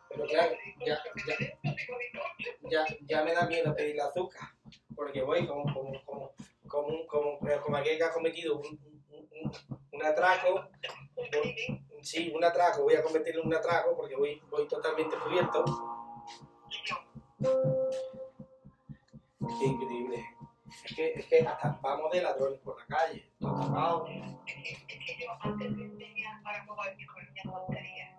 Pero 0.10 0.25
ya, 2.69 2.86
ya, 3.08 3.24
me 3.24 3.34
da 3.34 3.46
miedo 3.46 3.75
pedirle 3.75 4.01
azúcar. 4.01 4.50
Porque 4.96 5.22
voy 5.22 5.48
como, 5.48 5.63
como, 5.74 6.03
como, 6.05 6.31
como, 6.67 7.08
como, 7.08 7.39
como 7.63 7.77
aquel 7.77 7.98
que 7.98 8.03
ha 8.03 8.12
cometido 8.13 8.58
un, 8.58 8.65
un, 9.12 9.29
un- 9.31 9.78
un 10.00 10.06
atraco. 10.06 10.70
voy- 11.15 11.84
Sí, 12.01 12.32
un 12.34 12.44
atraco. 12.44 12.84
Voy 12.84 12.96
a 12.96 13.03
convertirlo 13.03 13.41
en 13.41 13.48
un 13.48 13.53
atraco 13.56 13.96
porque 13.96 14.15
voy, 14.15 14.41
voy 14.50 14.68
totalmente 14.68 15.18
cubierto. 15.18 15.65
Qué 19.60 19.65
increíble. 19.65 20.25
Es 20.86 20.96
que, 20.96 21.13
es 21.13 21.25
que 21.25 21.39
hasta 21.48 21.77
vamos 21.82 22.12
de 22.12 22.22
ladrones 22.22 22.60
por 22.62 22.77
la 22.79 22.86
calle. 22.98 23.32
Todo 23.39 23.60
tapado. 23.60 24.08
Es 24.08 24.86
que 24.88 25.18
yo 25.20 25.32
antes 25.41 25.75
tenía 25.98 26.39
para 26.44 26.65
jugar 26.65 26.96
con 27.13 27.25
niñas 27.25 27.46
tonterías. 27.46 28.10
Claro. 28.15 28.18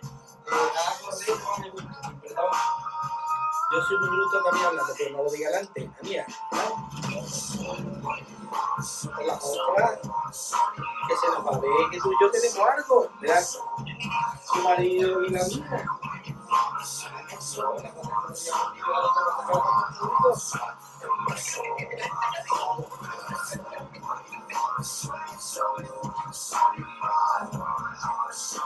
Yo 3.71 3.81
soy 3.87 3.97
muy 3.99 4.09
bruto 4.09 4.43
también 4.43 4.65
hablando, 4.65 4.93
pero 4.97 5.17
no 5.17 5.23
lo 5.23 5.31
diga 5.31 5.49
delante, 5.49 5.89
la 5.95 6.09
mía. 6.09 6.25
¿no? 6.51 6.57
Con 9.15 9.27
las 9.27 9.45
otras, 9.45 9.99
que 11.07 11.15
se 11.15 11.27
nos 11.27 11.45
va 11.45 11.61
que 11.89 11.97
tú 11.99 12.11
y 12.11 12.15
yo 12.21 12.31
tenemos 12.31 12.59
algo, 12.59 13.09
¿verdad? 13.21 13.41
Su 13.43 14.61
marido 14.61 15.23
y 15.23 15.29
la 15.29 15.45
mía. 15.45 15.85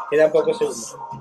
Quedan 0.10 0.32
pocos 0.32 0.58
segundos. 0.58 1.15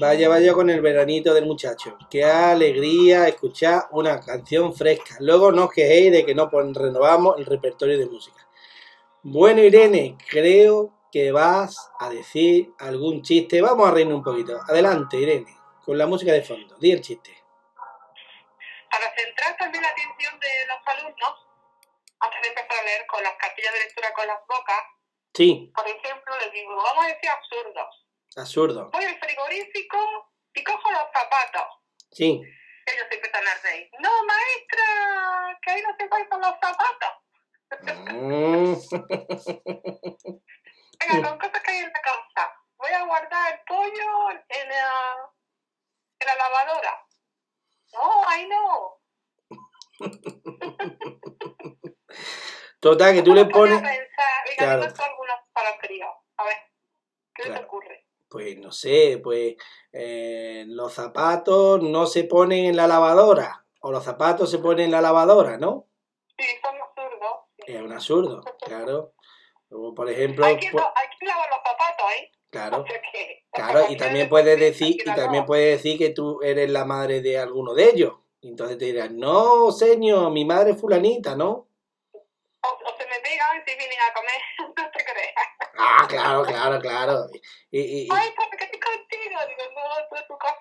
Vaya, 0.00 0.28
vaya 0.28 0.52
con 0.52 0.70
el 0.70 0.80
veranito 0.80 1.34
del 1.34 1.44
muchacho. 1.44 1.98
Qué 2.08 2.22
alegría 2.22 3.26
escuchar 3.26 3.88
una 3.90 4.20
canción 4.20 4.72
fresca. 4.72 5.16
Luego 5.18 5.50
no 5.50 5.64
os 5.64 5.72
quejéis 5.72 6.12
de 6.12 6.24
que 6.24 6.36
no 6.36 6.48
renovamos 6.48 7.36
el 7.36 7.46
repertorio 7.46 7.98
de 7.98 8.06
música. 8.06 8.46
Bueno, 9.22 9.60
Irene, 9.60 10.16
creo 10.30 10.94
que 11.10 11.32
vas 11.32 11.90
a 11.98 12.10
decir 12.10 12.72
algún 12.78 13.22
chiste. 13.22 13.60
Vamos 13.60 13.88
a 13.88 13.90
reírnos 13.90 14.18
un 14.18 14.22
poquito. 14.22 14.60
Adelante, 14.68 15.16
Irene, 15.16 15.52
con 15.84 15.98
la 15.98 16.06
música 16.06 16.30
de 16.32 16.42
fondo. 16.42 16.76
Di 16.78 16.92
el 16.92 17.00
chiste. 17.00 17.36
Para 18.90 19.12
centrar 19.16 19.56
también 19.56 19.82
la 19.82 19.88
atención 19.88 20.38
de 20.38 20.48
los 20.68 20.78
alumnos, 20.86 21.34
antes 22.20 22.40
de 22.40 22.48
empezar 22.48 22.78
a 22.80 22.84
leer 22.84 23.04
con 23.08 23.20
las 23.24 23.34
cartillas 23.34 23.72
de 23.72 23.80
lectura 23.80 24.14
con 24.14 24.26
las 24.28 24.38
bocas, 24.46 24.82
Sí, 25.34 25.70
por 25.74 25.86
ejemplo, 25.86 26.34
les 26.40 26.52
digo, 26.52 26.74
vamos 26.74 27.04
a 27.04 27.08
decir 27.08 27.30
absurdos. 27.30 28.07
Absurdo. 28.38 28.90
Voy 28.92 29.04
al 29.04 29.18
frigorífico 29.18 29.98
y 30.54 30.64
cojo 30.64 30.90
los 30.90 31.04
zapatos. 31.12 31.66
Sí, 32.10 32.40
Ellos 32.86 33.06
se 33.10 33.14
empiezan 33.16 33.46
a 33.46 33.54
reír. 33.62 33.90
No, 34.00 34.10
maestra, 34.24 35.58
que 35.62 35.70
ahí 35.70 35.82
no 35.82 35.94
se 35.98 36.08
faltan 36.08 36.40
los 36.40 36.54
zapatos. 36.60 37.12
Mm. 38.12 38.74
Venga, 41.00 41.28
con 41.28 41.38
cosas 41.38 41.62
que 41.62 41.70
hay 41.70 41.78
en 41.78 41.92
la 41.92 42.00
casa. 42.00 42.52
Voy 42.78 42.90
a 42.92 43.04
guardar 43.04 43.52
el 43.54 43.60
pollo 43.66 44.30
en 44.30 44.68
la, 44.68 45.16
en 46.20 46.26
la 46.26 46.34
lavadora. 46.36 47.06
No, 47.92 48.28
ahí 48.28 48.48
no. 48.48 49.00
Total, 52.80 53.14
que 53.14 53.22
tú 53.22 53.34
le 53.34 53.42
¿Cómo 53.42 53.52
podía 53.52 53.74
pones. 53.76 53.98
Pensar? 53.98 54.56
Claro. 54.56 54.82
digo 54.82 54.94
tú 54.94 55.02
algunas 55.02 55.36
para 55.52 55.78
frío. 55.78 56.06
A 56.36 56.44
ver, 56.44 56.56
¿qué 57.34 57.42
te 57.44 57.48
Claro. 57.50 57.64
ocurre? 57.66 58.06
Pues 58.28 58.57
no 58.68 58.72
sé, 58.72 59.18
pues 59.24 59.56
eh, 59.92 60.64
los 60.68 60.92
zapatos 60.92 61.82
no 61.82 62.06
se 62.06 62.24
ponen 62.24 62.66
en 62.66 62.76
la 62.76 62.86
lavadora. 62.86 63.64
O 63.80 63.90
los 63.90 64.04
zapatos 64.04 64.50
se 64.50 64.58
ponen 64.58 64.86
en 64.86 64.90
la 64.90 65.00
lavadora, 65.00 65.56
¿no? 65.56 65.86
Sí, 66.36 66.44
son 66.62 66.76
absurdos. 66.76 67.32
Es 67.66 67.80
un 67.80 67.92
absurdo, 67.92 68.42
claro. 68.60 69.14
O, 69.70 69.94
por 69.94 70.10
ejemplo, 70.10 70.44
Hay 70.44 70.58
que, 70.58 70.70
pu- 70.70 70.92
hay 70.94 71.08
que 71.18 71.24
lavar 71.26 71.48
los 71.48 71.58
zapatos, 71.64 72.06
¿eh? 72.18 72.30
claro, 72.50 72.76
O 72.82 72.86
sea 72.86 73.00
que- 73.10 73.44
claro, 73.52 73.80
y 73.88 73.96
también 73.96 74.28
puedes 74.28 74.60
decir, 74.60 74.96
y 75.00 75.14
también 75.14 75.46
puedes 75.46 75.78
decir 75.82 75.96
que 75.98 76.10
tú 76.10 76.42
eres 76.42 76.68
la 76.70 76.84
madre 76.84 77.22
de 77.22 77.38
alguno 77.38 77.72
de 77.72 77.84
ellos. 77.88 78.12
Entonces 78.42 78.76
te 78.76 78.84
dirán, 78.84 79.16
no, 79.18 79.72
señor, 79.72 80.30
mi 80.30 80.44
madre 80.44 80.72
es 80.72 80.80
fulanita, 80.80 81.34
¿no? 81.36 81.48
O, 82.12 82.68
o 82.68 82.96
se 82.98 83.06
me 83.06 83.18
pegan 83.20 83.62
si 83.66 83.74
vienen 83.76 83.98
a 83.98 84.12
comer, 84.14 84.40
no 84.76 84.90
te 84.90 85.04
creas. 85.04 85.34
Ah, 85.80 86.06
claro, 86.08 86.42
claro, 86.42 86.80
claro. 86.80 87.26
Y, 87.70 87.78
y- 87.80 88.02
y- 88.04 88.08
Ay, 88.10 88.30
¿por 88.36 88.48
qué 88.56 88.64
estoy 88.64 88.80
contigo? 88.80 89.40
Digo, 89.48 89.62
no, 89.76 90.08
tú 90.08 90.16
es 90.16 90.26
tu 90.26 90.36
casa. 90.38 90.58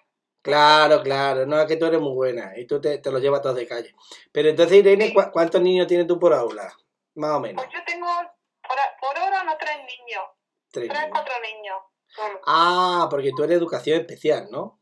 Claro, 0.52 1.02
claro, 1.04 1.46
no, 1.46 1.60
es 1.62 1.68
que 1.68 1.78
tú 1.78 1.86
eres 1.86 2.00
muy 2.00 2.14
buena 2.14 2.54
y 2.58 2.66
tú 2.66 2.80
te, 2.82 2.98
te 2.98 3.12
los 3.12 3.22
llevas 3.22 3.42
todos 3.42 3.56
de 3.56 3.68
calle. 3.68 3.94
Pero 4.32 4.50
entonces, 4.50 4.78
Irene, 4.78 5.14
¿cu- 5.14 5.32
¿cuántos 5.32 5.62
niños 5.62 5.88
tienes 5.88 6.08
tú 6.08 6.20
por 6.20 6.34
aula? 6.34 6.74
Más 7.16 7.32
o 7.32 7.40
menos. 7.40 7.64
Pues 7.64 7.74
yo 7.74 7.80
tengo, 7.86 8.08
por, 8.08 8.78
por 9.02 9.18
ahora, 9.18 9.42
unos 9.44 9.58
30 9.58 9.78
niños, 9.86 10.24
Tres 10.72 10.88
tres, 10.90 11.00
niños. 11.02 11.10
cuatro 11.12 11.34
niños. 11.42 11.78
solo. 12.08 12.42
Ah, 12.46 13.08
porque 13.10 13.32
tú 13.36 13.44
eres 13.44 13.58
educación 13.58 14.00
especial, 14.02 14.48
¿no? 14.52 14.80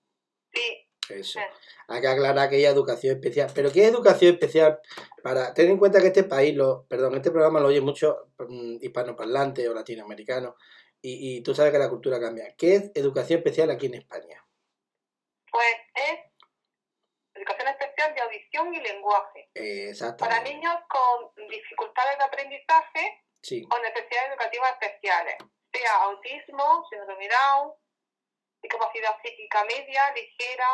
Sí, 0.54 0.88
Eso. 1.10 1.40
Sí. 1.40 1.46
Hay 1.88 2.02
que 2.02 2.08
aclarar 2.08 2.50
que 2.50 2.56
hay 2.56 2.66
educación 2.66 3.16
especial. 3.16 3.52
Pero 3.54 3.72
¿qué 3.72 3.84
es 3.86 3.92
educación 3.94 4.34
especial? 4.34 4.80
Para 5.22 5.54
tener 5.54 5.72
en 5.72 5.78
cuenta 5.78 6.00
que 6.02 6.08
este 6.08 6.24
país, 6.24 6.56
lo, 6.56 6.86
perdón, 6.88 7.14
este 7.16 7.30
programa 7.32 7.60
lo 7.60 7.68
oye 7.68 7.80
mucho 7.82 8.30
mm, 8.40 8.78
hispanoparlante 8.82 9.68
o 9.70 9.74
latinoamericano. 9.74 10.56
Y, 11.02 11.38
y 11.38 11.42
tú 11.42 11.54
sabes 11.54 11.72
que 11.72 11.78
la 11.78 11.90
cultura 11.90 12.20
cambia. 12.20 12.56
¿Qué 12.58 12.76
es 12.76 12.92
educación 12.96 13.38
especial 13.38 13.70
aquí 13.70 13.86
en 13.86 13.96
España? 13.96 14.44
Pues 15.56 15.76
es 15.96 16.20
educación 17.34 17.68
especial 17.70 18.14
de 18.14 18.22
audición 18.22 18.74
y 18.74 18.80
lenguaje. 18.82 19.50
Eh, 19.56 19.94
Para 20.20 20.42
niños 20.42 20.76
con 20.90 21.48
dificultades 21.48 22.18
de 22.18 22.24
aprendizaje 22.26 23.24
Sí. 23.42 23.66
o 23.72 23.78
necesidades 23.80 24.32
educativas 24.32 24.72
especiales, 24.82 25.36
sea 25.72 25.94
autismo, 26.04 26.86
síndrome 26.90 27.30
Down, 27.30 27.74
discapacidad 28.62 29.18
psíquica 29.24 29.64
media, 29.64 30.12
ligera, 30.14 30.68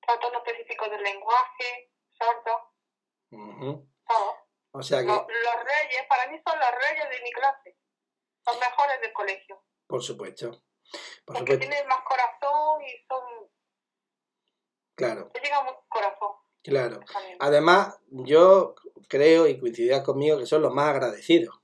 trastorno 0.00 0.38
específico 0.38 0.88
del 0.88 1.02
lenguaje, 1.02 1.90
sordo, 2.18 2.72
Ujú. 3.32 3.86
todo. 4.06 4.36
O 4.72 4.82
sea 4.82 5.00
que, 5.00 5.06
Los, 5.06 5.26
los 5.28 5.64
reyes, 5.64 6.06
para 6.08 6.26
mí 6.28 6.40
son 6.46 6.58
los 6.58 6.70
reyes 6.70 7.10
de 7.10 7.20
mi 7.22 7.32
clase, 7.32 7.76
los 8.46 8.60
mejores 8.60 9.00
del 9.02 9.12
colegio, 9.12 9.62
por 9.86 10.02
supuesto. 10.02 10.62
Por 11.26 11.36
porque 11.36 11.52
supuesto. 11.52 11.58
tienen 11.68 11.86
más 11.88 12.00
corazón 12.04 12.82
y 12.82 13.04
son, 13.06 13.50
Claro, 14.98 15.30
te 15.32 15.40
llega 15.40 15.62
mucho 15.62 15.78
corazón. 15.88 16.28
claro. 16.62 17.00
Además, 17.38 17.96
yo 18.10 18.74
creo 19.08 19.46
y 19.46 19.58
coincidirás 19.58 20.02
conmigo 20.02 20.38
que 20.38 20.44
son 20.46 20.60
los 20.62 20.74
más 20.74 20.88
agradecidos. 20.90 21.54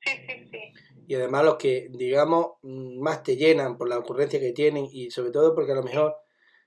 Sí, 0.00 0.10
sí, 0.26 0.48
sí. 0.50 0.72
y 1.06 1.14
además 1.14 1.44
los 1.44 1.56
que, 1.56 1.88
digamos, 1.90 2.52
más 2.62 3.22
te 3.22 3.36
llenan 3.36 3.76
por 3.76 3.88
la 3.88 3.98
ocurrencia 3.98 4.40
que 4.40 4.52
tienen 4.52 4.88
y 4.90 5.10
sobre 5.10 5.30
todo 5.30 5.54
porque 5.54 5.72
a 5.72 5.74
lo 5.76 5.82
mejor, 5.82 6.16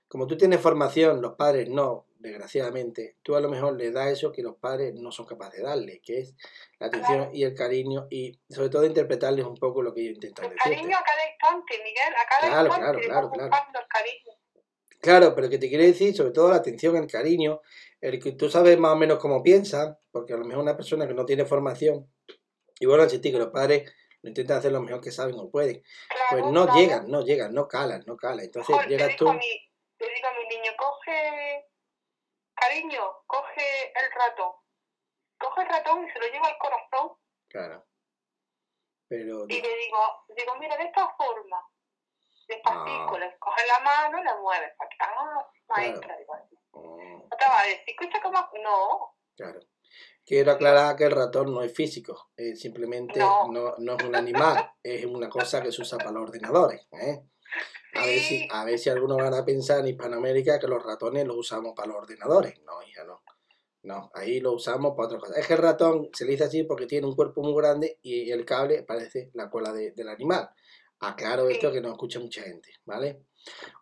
como 0.08 0.26
tú 0.28 0.36
tienes 0.38 0.60
formación, 0.60 1.20
los 1.20 1.34
padres 1.34 1.68
no, 1.68 2.06
desgraciadamente, 2.20 3.16
tú 3.22 3.34
a 3.36 3.40
lo 3.40 3.48
mejor 3.50 3.74
le 3.76 3.90
das 3.90 4.08
eso 4.12 4.30
que 4.32 4.42
los 4.42 4.56
padres 4.56 4.94
no 4.94 5.10
son 5.10 5.26
capaces 5.26 5.58
de 5.60 5.66
darle, 5.66 6.00
que 6.00 6.20
es 6.20 6.34
la 6.78 6.86
atención 6.86 7.16
Claro. 7.18 7.30
y 7.34 7.42
el 7.44 7.54
cariño 7.54 8.06
y 8.10 8.38
sobre 8.48 8.68
todo 8.70 8.86
interpretarles 8.86 9.44
un 9.44 9.56
poco 9.56 9.82
lo 9.82 9.92
que 9.92 10.02
ellos 10.02 10.14
intentan 10.14 10.44
El 10.46 10.52
decirte. 10.52 10.76
cariño 10.76 10.96
a 10.96 11.02
cada 11.02 11.28
instante, 11.30 11.74
Miguel, 11.84 12.14
a 12.14 12.28
cada 12.28 12.48
Claro, 12.48 12.66
instante 12.68 13.06
claro, 13.06 13.30
claro, 13.30 13.50
claro. 13.50 13.66
el 13.80 13.88
cariño. 13.88 14.32
Claro, 15.06 15.34
pero 15.34 15.48
que 15.48 15.58
te 15.58 15.68
quiere 15.68 15.86
decir 15.86 16.14
sobre 16.16 16.32
todo 16.32 16.50
la 16.50 16.56
atención, 16.56 16.96
el 16.96 17.06
cariño, 17.06 17.60
el 18.00 18.22
que 18.22 18.32
tú 18.32 18.50
sabes 18.50 18.78
más 18.78 18.92
o 18.92 18.96
menos 18.96 19.18
cómo 19.18 19.42
piensa, 19.42 20.00
porque 20.10 20.32
a 20.32 20.36
lo 20.36 20.44
mejor 20.44 20.62
una 20.62 20.76
persona 20.76 21.06
que 21.06 21.14
no 21.14 21.24
tiene 21.24 21.44
formación, 21.44 22.12
y 22.80 22.86
bueno, 22.86 23.04
insistir 23.04 23.32
que 23.32 23.38
los 23.38 23.50
padres 23.50 23.94
lo 24.22 24.30
intentan 24.30 24.58
hacer 24.58 24.72
lo 24.72 24.80
mejor 24.80 25.00
que 25.00 25.12
saben 25.12 25.36
o 25.38 25.50
pueden, 25.50 25.82
Claro, 26.08 26.26
pues 26.30 26.44
no 26.52 26.64
claro. 26.64 26.80
llegan, 26.80 27.10
no 27.10 27.22
llegan, 27.22 27.54
no 27.54 27.68
calan, 27.68 28.02
no 28.06 28.16
calan. 28.16 28.44
Entonces 28.44 28.74
Joder, 28.74 28.88
llegas 28.88 29.16
tú, 29.16 29.32
mi, 29.32 29.70
le 29.98 30.14
digo 30.14 30.28
a 30.28 30.38
mi 30.38 30.56
niño, 30.56 30.72
coge, 30.76 31.64
cariño, 32.54 33.02
coge 33.26 33.92
el 33.94 34.10
ratón. 34.12 34.52
Coge 35.38 35.62
el 35.62 35.68
ratón 35.68 36.04
y 36.04 36.10
se 36.10 36.18
lo 36.18 36.26
lleva 36.26 36.48
al 36.48 36.58
corazón 36.58 37.16
claro. 37.48 37.86
Pero 39.08 39.44
y 39.48 39.62
le 39.62 39.76
digo, 39.76 39.98
digo, 40.36 40.56
mira, 40.58 40.76
de 40.76 40.84
esta 40.84 41.08
forma, 41.16 41.62
despacito, 42.48 43.14
Ah. 43.14 43.18
le 43.18 43.36
coges 43.38 43.64
la 43.66 43.84
mano 43.84 44.18
y 44.20 44.24
la 44.24 44.36
mueves. 44.40 44.70
para 44.78 44.90
que- 44.90 44.96
Ah, 45.00 45.46
maestra, 45.68 46.16
digo 46.18 46.34
así. 46.34 46.54
mm, 46.72 47.22
No 47.30 47.36
te 47.36 47.44
va 47.48 47.60
a 47.60 47.64
decir, 47.64 47.80
escucha 47.86 48.20
cómo, 48.22 48.38
no, 48.62 49.14
claro. 49.36 49.60
Quiero 50.24 50.50
aclarar 50.52 50.96
que 50.96 51.04
el 51.04 51.12
ratón 51.12 51.54
no 51.54 51.62
es 51.62 51.72
físico, 51.72 52.30
eh, 52.36 52.56
simplemente 52.56 53.18
no. 53.20 53.46
No. 53.48 53.74
No, 53.78 53.96
es 53.96 54.04
un 54.04 54.16
animal, 54.16 54.72
es 54.82 55.04
una 55.04 55.28
cosa 55.28 55.62
que 55.62 55.70
se 55.70 55.82
usa 55.82 55.98
para 55.98 56.10
los 56.10 56.24
ordenadores. 56.24 56.86
¿eh? 56.92 57.22
A, 57.94 58.04
ver 58.04 58.18
si, 58.18 58.48
a 58.50 58.64
ver 58.64 58.78
si 58.78 58.90
algunos 58.90 59.16
van 59.18 59.32
a 59.34 59.44
pensar 59.44 59.78
en 59.80 59.86
Hispanoamérica 59.88 60.58
que 60.58 60.66
los 60.66 60.82
ratones 60.82 61.24
los 61.26 61.36
usamos 61.36 61.74
para 61.76 61.88
los 61.88 61.96
ordenadores. 61.98 62.60
No, 62.62 62.82
hija, 62.82 63.04
no. 63.04 63.22
No, 63.82 64.10
ahí 64.14 64.40
lo 64.40 64.50
usamos 64.52 64.94
para 64.96 65.06
otra 65.06 65.18
cosa. 65.20 65.38
Es 65.38 65.46
que 65.46 65.54
el 65.54 65.60
ratón 65.62 66.10
se 66.12 66.24
le 66.24 66.32
dice 66.32 66.44
así 66.44 66.64
porque 66.64 66.86
tiene 66.86 67.06
un 67.06 67.14
cuerpo 67.14 67.40
muy 67.42 67.54
grande 67.62 68.00
y 68.02 68.28
el 68.32 68.44
cable 68.44 68.82
parece 68.82 69.30
la 69.34 69.48
cola 69.48 69.72
de- 69.72 69.92
del 69.92 70.08
animal. 70.08 70.50
Aclaro 71.00 71.48
esto 71.48 71.68
Sí. 71.68 71.74
que 71.74 71.80
no 71.80 71.90
escucha 71.90 72.18
mucha 72.20 72.42
gente, 72.42 72.70
¿vale? 72.84 73.20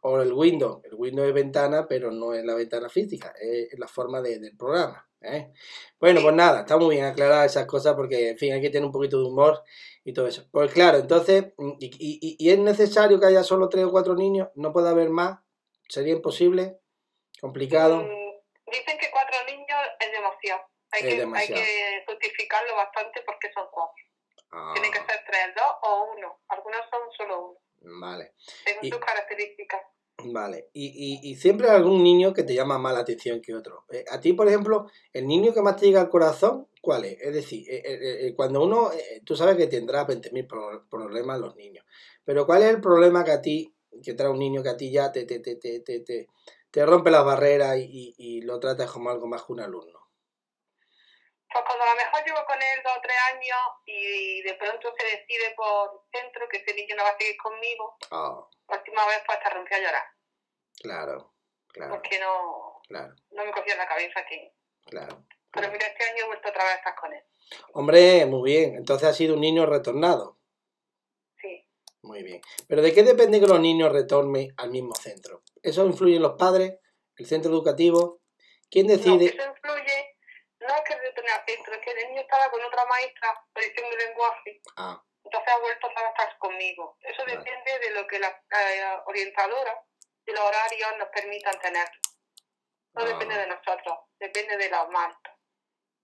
O 0.02 0.20
el 0.20 0.32
Windows. 0.32 0.84
El 0.84 0.94
Windows 0.94 1.28
es 1.28 1.34
ventana, 1.34 1.86
pero 1.88 2.10
no 2.10 2.34
es 2.34 2.44
la 2.44 2.54
ventana 2.54 2.88
física, 2.88 3.32
es 3.40 3.78
la 3.78 3.86
forma 3.88 4.20
de- 4.20 4.38
del 4.38 4.56
programa. 4.56 5.08
¿eh? 5.26 5.52
Bueno, 5.98 6.20
pues 6.20 6.34
nada, 6.34 6.60
está 6.60 6.76
muy 6.76 6.96
bien 6.96 7.06
aclarar 7.06 7.46
esas 7.46 7.64
cosas 7.66 7.94
porque, 7.94 8.28
en 8.30 8.36
fin, 8.38 8.52
hay 8.52 8.60
que 8.60 8.68
tener 8.68 8.84
un 8.84 8.92
poquito 8.92 9.18
de 9.18 9.24
humor 9.24 9.62
y 10.04 10.12
todo 10.12 10.26
eso. 10.26 10.46
Pues 10.50 10.70
claro, 10.70 10.98
entonces, 10.98 11.46
mm, 11.56 11.72
y, 11.80 11.86
y- 11.98 12.36
y 12.38 12.50
es 12.50 12.58
necesario 12.58 13.18
que 13.18 13.24
haya 13.26 13.42
solo 13.42 13.70
tres 13.70 13.86
o 13.86 13.90
cuatro 13.90 14.14
niños? 14.14 14.48
¿No 14.54 14.70
puede 14.74 14.90
haber 14.90 15.08
más? 15.08 15.38
¿Sería 15.88 16.12
imposible? 16.12 16.78
¿Complicado? 17.40 18.02
Mm, 18.02 18.24
Dicen 18.70 18.98
que 18.98 19.10
cuatro 19.12 19.36
niños 19.46 19.78
es 20.00 20.12
demasiado. 20.12 20.60
Hay, 20.90 21.00
Es 21.02 21.08
que, 21.08 21.16
demasiado. 21.20 21.60
hay 21.60 21.66
que 21.66 22.04
justificarlo 22.06 22.76
bastante 22.76 23.22
porque 23.24 23.50
son 23.54 23.66
cuatro. 23.72 24.04
Ah, 24.52 24.72
Tiene 24.74 24.90
que 24.90 24.98
ser 24.98 25.20
tres, 25.26 25.54
dos 25.56 25.72
o 25.82 26.12
uno. 26.16 26.38
Algunos 26.54 26.80
son 26.90 27.00
solo 27.16 27.58
uno, 27.82 28.00
vale, 28.00 28.34
según 28.64 28.84
Y- 28.86 28.90
sus 28.90 29.00
características. 29.00 29.80
vale. 30.32 30.70
Y, 30.72 30.86
y- 30.86 31.30
y 31.30 31.34
siempre 31.36 31.68
hay 31.68 31.76
algún 31.76 32.02
niño 32.02 32.32
que 32.32 32.44
te 32.44 32.54
llama 32.54 32.78
más 32.78 32.94
la 32.94 33.00
atención 33.00 33.40
que 33.40 33.54
otro. 33.54 33.84
Eh, 33.90 34.04
a 34.10 34.20
ti, 34.20 34.32
por 34.32 34.48
ejemplo, 34.48 34.86
el 35.12 35.26
niño 35.26 35.52
que 35.52 35.60
más 35.62 35.76
te 35.76 35.86
llega 35.86 36.00
al 36.00 36.08
corazón, 36.08 36.68
¿cuál 36.80 37.04
es? 37.04 37.20
Es 37.20 37.34
decir, 37.34 37.64
eh, 37.68 37.82
eh, 37.84 38.34
cuando 38.36 38.62
uno, 38.62 38.90
tú 39.24 39.36
sabes 39.36 39.56
que 39.56 39.66
tendrá 39.66 40.04
20.000 40.04 40.46
pro- 40.46 40.86
problemas 40.88 41.40
los 41.40 41.56
niños, 41.56 41.84
pero 42.24 42.46
¿cuál 42.46 42.62
es 42.62 42.70
el 42.70 42.80
problema 42.80 43.24
que 43.24 43.32
a 43.32 43.42
ti, 43.42 43.74
que 44.02 44.14
trae 44.14 44.30
un 44.30 44.38
niño 44.38 44.62
que 44.62 44.68
a 44.70 44.76
ti 44.76 44.90
ya 44.90 45.10
te, 45.12 45.24
te, 45.24 45.40
te, 45.40 45.56
te, 45.56 45.80
te, 45.80 46.00
te- 46.00 46.26
te 46.70 46.86
rompe 46.86 47.10
las 47.10 47.24
barreras 47.24 47.76
y, 47.78 47.82
y- 47.84 48.14
y 48.18 48.40
lo 48.42 48.58
tratas 48.60 48.90
como 48.90 49.10
algo 49.10 49.26
más 49.26 49.42
que 49.44 49.52
un 49.52 49.60
alumno? 49.60 50.03
Pues 51.54 51.64
cuando 51.66 51.84
a 51.84 51.90
lo 51.90 51.96
mejor 51.96 52.18
llevo 52.26 52.44
con 52.46 52.58
él 52.60 52.82
dos 52.82 52.94
o 52.98 53.00
tres 53.00 53.16
años 53.32 53.62
y 53.86 54.42
de 54.42 54.54
pronto 54.54 54.92
se 54.98 55.06
decide 55.06 55.54
por 55.56 56.02
centro 56.12 56.48
que 56.50 56.56
ese 56.58 56.74
niño 56.74 56.96
no 56.96 57.04
va 57.04 57.10
a 57.10 57.16
seguir 57.18 57.36
conmigo, 57.38 57.96
Ah, 58.10 58.42
la 58.68 58.76
última 58.76 59.06
vez 59.06 59.22
pues 59.24 59.38
hasta 59.38 59.50
rompí 59.50 59.72
a 59.74 59.78
llorar, 59.78 60.04
claro, 60.82 61.32
claro, 61.68 61.94
porque 61.94 62.18
no, 62.18 62.82
claro, 62.88 63.14
no 63.30 63.44
me 63.44 63.52
cogía 63.52 63.74
en 63.74 63.78
la 63.78 63.86
cabeza 63.88 64.24
que... 64.28 64.52
claro. 64.86 65.24
Pero 65.52 65.70
mira, 65.70 65.86
este 65.86 66.02
año 66.10 66.24
he 66.24 66.26
vuelto 66.26 66.48
otra 66.48 66.64
vez 66.64 66.72
a 66.72 66.76
estar 66.78 66.94
con 66.96 67.12
él. 67.14 67.22
Hombre, 67.74 68.26
muy 68.26 68.50
bien. 68.50 68.74
Entonces 68.74 69.08
ha 69.08 69.12
sido 69.14 69.34
un 69.34 69.40
niño 69.40 69.66
retornado. 69.66 70.40
Sí. 71.40 71.64
Muy 72.02 72.24
bien. 72.24 72.40
Pero 72.66 72.82
¿de 72.82 72.92
qué 72.92 73.04
depende 73.04 73.38
que 73.38 73.46
los 73.46 73.60
niños 73.60 73.92
retornen 73.92 74.52
al 74.56 74.70
mismo 74.70 74.96
centro? 74.96 75.42
¿Eso 75.62 75.86
influye 75.86 76.16
en 76.16 76.22
los 76.22 76.32
padres? 76.36 76.80
¿El 77.16 77.26
centro 77.26 77.52
educativo? 77.52 78.20
¿Quién 78.68 78.88
No, 78.88 78.94
decide? 78.94 79.26
eso 79.26 79.48
influye, 79.48 80.13
no 80.66 80.74
es 80.74 80.82
que 80.82 80.96
retorne 80.96 81.30
al 81.30 81.44
centro, 81.46 81.74
es 81.74 81.80
que 81.80 81.90
el 81.90 82.08
niño 82.08 82.20
estaba 82.22 82.50
con 82.50 82.62
otra 82.64 82.84
maestra, 82.86 83.28
edición 83.54 83.90
de 83.90 83.96
lenguaje, 83.96 84.60
Ah, 84.76 85.02
entonces 85.24 85.52
ha 85.54 85.58
vuelto 85.60 85.86
a 85.86 86.08
estar 86.08 86.38
conmigo. 86.38 86.96
Eso 87.00 87.22
Vale. 87.22 87.38
depende 87.38 87.78
de 87.78 87.90
lo 87.92 88.06
que 88.06 88.18
las 88.18 88.32
eh, 88.32 88.84
orientadoras 89.06 89.76
y 90.26 90.32
los 90.32 90.40
horarios 90.40 90.90
nos 90.98 91.08
permitan 91.08 91.58
tener. 91.60 91.88
No 92.94 93.02
Ah. 93.02 93.06
depende 93.06 93.36
de 93.36 93.46
nosotros, 93.46 93.98
depende 94.18 94.56
de 94.56 94.70
la 94.70 94.86
marca. 94.88 95.30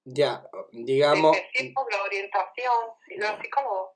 ya, 0.04 0.42
digamos... 0.72 1.36
Por 1.74 1.92
la 1.92 2.02
orientación, 2.02 2.74
y 3.08 3.16
los 3.18 3.30
psicólogos. 3.40 3.90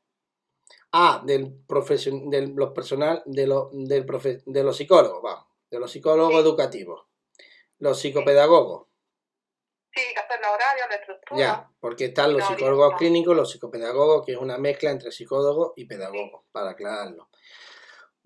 Ah, 0.93 1.21
del 1.25 1.65
profesion, 1.67 2.31
del 2.31 2.53
los 2.55 2.73
personal, 2.73 3.23
de, 3.27 3.47
lo, 3.47 3.71
del 3.73 4.07
profe- 4.07 4.43
de 4.45 4.63
los 4.63 4.77
psicólogos, 4.77 5.23
vamos. 5.23 5.47
De 5.71 5.81
los 5.81 5.91
psicólogos 5.91 6.33
Sí. 6.35 6.39
educativos. 6.39 7.07
Los 7.79 7.99
psicopedagogos. 8.01 8.87
Sí, 9.95 10.01
hay 10.01 10.15
que 10.15 10.21
hacer 10.21 10.41
los 10.41 10.51
horarios, 10.51 10.87
la 10.89 10.97
estructura. 10.97 11.41
Ya, 11.41 11.71
porque 11.79 12.07
están 12.07 12.33
los 12.33 12.45
psicólogos 12.47 12.93
no. 12.93 12.99
clínicos, 12.99 13.37
los 13.37 13.51
psicopedagogos, 13.51 14.27
que 14.27 14.33
es 14.33 14.39
una 14.39 14.59
mezcla 14.59 14.91
entre 14.91 15.13
psicólogos 15.13 15.73
y 15.77 15.85
pedagogos, 15.85 16.43
para 16.51 16.71
aclararlo. 16.71 17.29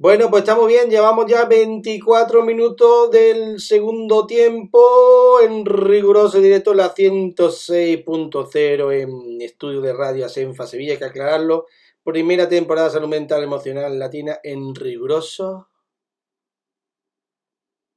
Bueno, 0.00 0.30
pues 0.30 0.44
estamos 0.44 0.68
bien, 0.68 0.88
llevamos 0.88 1.26
ya 1.26 1.44
24 1.44 2.42
minutos 2.42 3.10
del 3.10 3.58
segundo 3.60 4.26
tiempo 4.28 5.40
en 5.42 5.66
riguroso 5.66 6.40
directo, 6.40 6.72
la 6.72 6.94
106.0 6.94 8.92
en 8.92 9.42
estudio 9.42 9.80
de 9.80 9.92
radio 9.92 10.26
Asenfa 10.26 10.68
Sevilla, 10.68 10.92
hay 10.92 10.98
que 10.98 11.04
aclararlo. 11.04 11.66
Primera 12.04 12.48
temporada 12.48 12.90
Salud 12.90 13.08
Mental 13.08 13.42
Emocional 13.42 13.98
Latina 13.98 14.38
en 14.42 14.74
riguroso. 14.74 15.68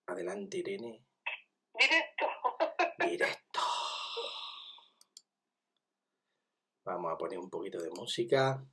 Adelante, 0.07 0.57
Irene. 0.57 1.05
Directo. 1.77 2.25
Directo. 3.07 3.40
Vamos 6.83 7.11
a 7.11 7.17
poner 7.17 7.37
un 7.37 7.49
poquito 7.49 7.79
de 7.79 7.91
música. 7.91 8.63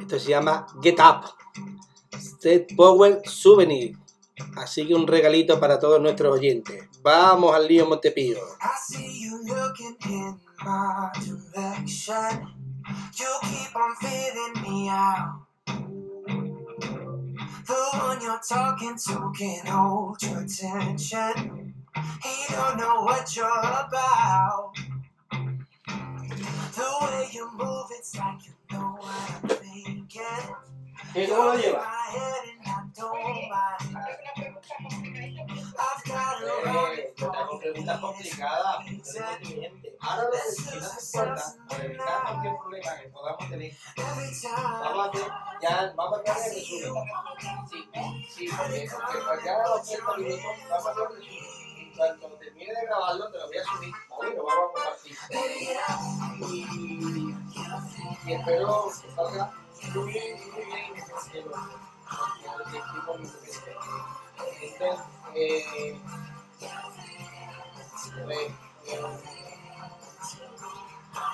Esto 0.00 0.18
se 0.18 0.30
llama 0.30 0.66
Get 0.82 0.98
Up. 0.98 1.26
Set 2.40 2.74
Power 2.76 3.22
Souvenir. 3.24 3.96
Así 4.56 4.86
que 4.86 4.94
un 4.94 5.06
regalito 5.06 5.60
para 5.60 5.78
todos 5.78 6.00
nuestros 6.00 6.34
oyentes. 6.34 6.88
Vamos 7.02 7.54
al 7.54 7.68
lío 7.68 7.86
Montepío. 7.86 8.38
The 17.66 17.76
one 18.02 18.20
you're 18.20 18.40
talking 18.40 18.96
to 18.96 19.30
can't 19.38 19.68
hold 19.68 20.20
your 20.22 20.40
attention. 20.40 21.74
He 21.94 22.52
don't 22.52 22.76
know 22.76 23.02
what 23.02 23.36
you're 23.36 23.46
about. 23.46 24.39
Got 31.14 31.56
a 31.56 31.90
Eh, 36.66 37.12
está 37.16 37.46
con 37.46 37.58
preguntas 37.58 38.00
complicadas. 38.00 38.76
Ahora 40.00 40.22
lo 40.24 40.30
que 40.30 40.38
nos 40.76 41.14
importa, 41.14 41.44
para 41.68 41.84
evitar 41.84 42.22
cualquier 42.22 42.56
problema 42.56 42.96
que 43.00 43.08
podamos 43.08 43.50
tener, 43.50 43.76
vamos 43.96 45.06
a 45.06 45.10
hacer, 45.10 45.26
ya 45.62 45.92
vamos 45.96 46.18
a 46.26 46.32
hacer 46.32 46.52
el 46.52 46.58
resumen. 46.58 47.04
Sí, 47.68 47.78
sí, 48.28 48.48
porque, 48.56 48.88
porque 48.90 49.18
para 49.24 49.44
ya 49.44 49.52
a 49.54 49.68
los 49.68 49.86
30 49.86 50.16
minutos 50.16 50.44
vamos 50.68 50.86
a 50.86 50.90
hacer 50.90 51.02
el 51.10 51.16
resumen. 51.16 51.60
Cuando 52.20 52.36
termine 52.38 52.72
de 52.72 52.86
grabarlo 52.86 53.30
te 53.30 53.38
lo 53.38 53.46
voy 53.46 53.58
a 53.58 53.64
subir, 53.64 53.94
¿vale? 54.08 54.34
Lo 54.34 54.44
vamos 54.44 54.64
a 54.64 54.72
compartir. 54.72 55.16
Y, 56.50 58.30
y 58.30 58.32
espero 58.32 58.90
que 59.02 59.10
salga 59.14 59.59
muy 59.94 60.12
bien. 60.12 60.36
Entonces, 64.62 65.00
eh, 65.34 65.64
eh, 65.74 66.00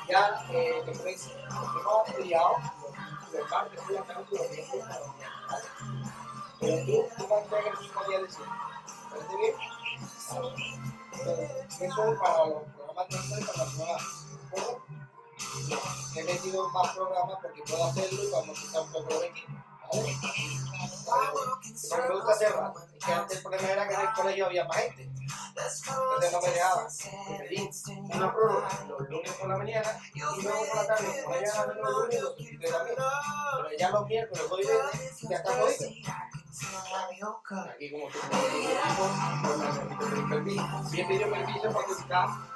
ya 0.09 0.47
eh, 0.51 0.83
hemos 0.87 2.09
estudiado 2.09 2.57
los 3.33 3.51
martes 3.51 3.81
por 3.81 3.91
la 3.93 4.03
tarde 4.03 4.25
y 4.31 4.37
los 4.37 4.51
viernes 4.51 4.71
por 4.71 4.79
la 4.79 4.85
mañana, 4.87 5.47
¿vale? 5.49 5.69
Pero 6.61 6.77
tú, 6.87 6.93
tú 7.17 7.29
vas 7.29 7.43
a 7.43 7.45
hacer 7.47 7.67
el 7.67 7.77
para 12.19 12.47
los 12.47 12.63
programas 12.75 13.09
de 13.09 13.41
para. 13.45 15.06
He 16.15 16.23
metido 16.23 16.69
más 16.71 16.95
programas 16.95 17.39
porque 17.43 17.63
puedo 17.63 17.85
hacerlo 17.85 18.23
y 18.23 18.31
a 18.51 18.61
quitar 18.61 18.83
un 18.83 18.93
poco 18.93 19.21
de 19.21 19.29
aquí. 19.29 19.45
¿Vale? 19.93 21.29
Me 22.09 22.15
gusta 22.15 22.33
hacerlo. 22.33 22.75
Es 22.95 23.09
antes 23.09 23.43
era 23.71 23.89
que 23.89 23.95
en 23.95 24.01
el 24.01 24.13
colegio 24.15 24.47
había 24.47 24.65
más 24.65 24.77
gente. 24.79 25.03
Entonces 25.03 26.33
no 26.33 26.41
me 26.41 26.51
dejaba. 26.51 26.89
Me 27.31 27.39
pedí 27.39 27.71
una 28.15 28.33
los 28.89 29.09
lunes 29.09 29.33
por 29.33 29.49
la 29.49 29.57
mañana 29.57 30.01
y 30.15 30.21
luego 30.21 30.67
por 30.67 30.77
la 30.77 30.87
tarde, 30.87 31.25
lunes. 31.27 32.25
Pero 32.61 33.79
ya 33.79 33.91
los 33.91 34.07
miércoles, 34.07 34.45
jueves 34.49 35.23
y 35.23 35.29
viernes 35.29 35.29
ya 35.29 35.37
está. 35.37 35.51
Aquí 37.71 37.91
como 37.91 38.09
que 38.09 38.19
pues 39.45 39.59
me 40.91 41.05
pedir 41.05 41.31
permiso. 41.31 41.73
Para 41.73 42.56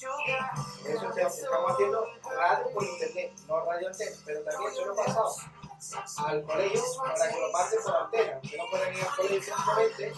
Eso 0.00 1.12
sea, 1.12 1.26
estamos 1.26 1.72
haciendo 1.72 2.06
radio 2.34 2.72
por 2.72 2.82
internet, 2.82 3.38
no 3.46 3.64
radio 3.66 3.88
antena, 3.88 4.16
pero 4.24 4.42
también 4.44 4.72
se 4.72 4.84
lo 4.86 4.94
he 4.94 4.96
pasado 4.96 5.34
al 6.26 6.42
colegio 6.42 6.82
para 6.96 7.30
que 7.30 7.38
lo 7.38 7.52
mande 7.52 7.76
por 7.84 7.96
antena, 7.96 8.40
que 8.40 8.56
no 8.56 8.64
pueden 8.70 8.94
ir 8.94 9.02
al 9.02 9.16
colegio 9.16 9.42
simplemente, 9.42 10.12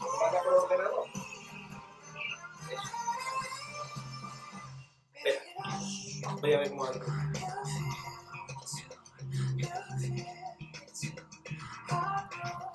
lo 0.00 0.18
manda 0.18 0.42
por 0.42 0.54
ordenador. 0.54 1.06
Espera, 5.12 5.40
voy 6.40 6.52
a 6.54 6.58
ver 6.58 6.68
cómo 6.70 6.84
hago. 6.84 7.00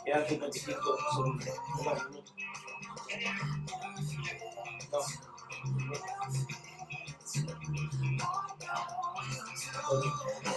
Quedan 0.06 0.28
55 0.28 0.98
segundos. 1.16 1.50
No, 4.92 5.33
minutos. 5.72 6.02
No. 10.44 10.53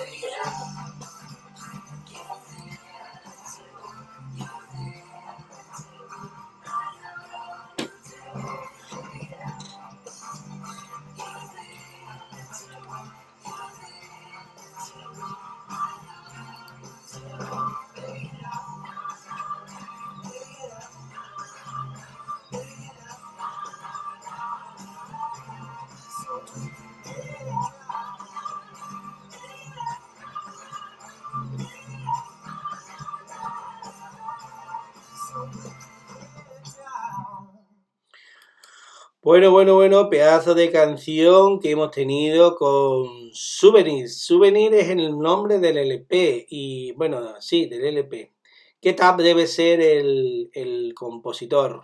Bueno, 39.26 39.50
bueno, 39.50 39.74
bueno, 39.74 40.08
pedazo 40.08 40.54
de 40.54 40.70
canción 40.70 41.58
que 41.58 41.72
hemos 41.72 41.90
tenido 41.90 42.54
con 42.54 43.08
Souvenir. 43.32 44.08
Souvenir 44.08 44.72
es 44.72 44.88
el 44.88 45.18
nombre 45.18 45.58
del 45.58 45.78
LP 45.78 46.46
y, 46.48 46.92
bueno, 46.92 47.34
sí, 47.40 47.66
del 47.66 47.86
LP. 47.86 48.32
¿Qué 48.80 48.92
tab 48.92 49.16
debe 49.16 49.48
ser 49.48 49.80
el, 49.80 50.48
el 50.52 50.94
compositor? 50.94 51.82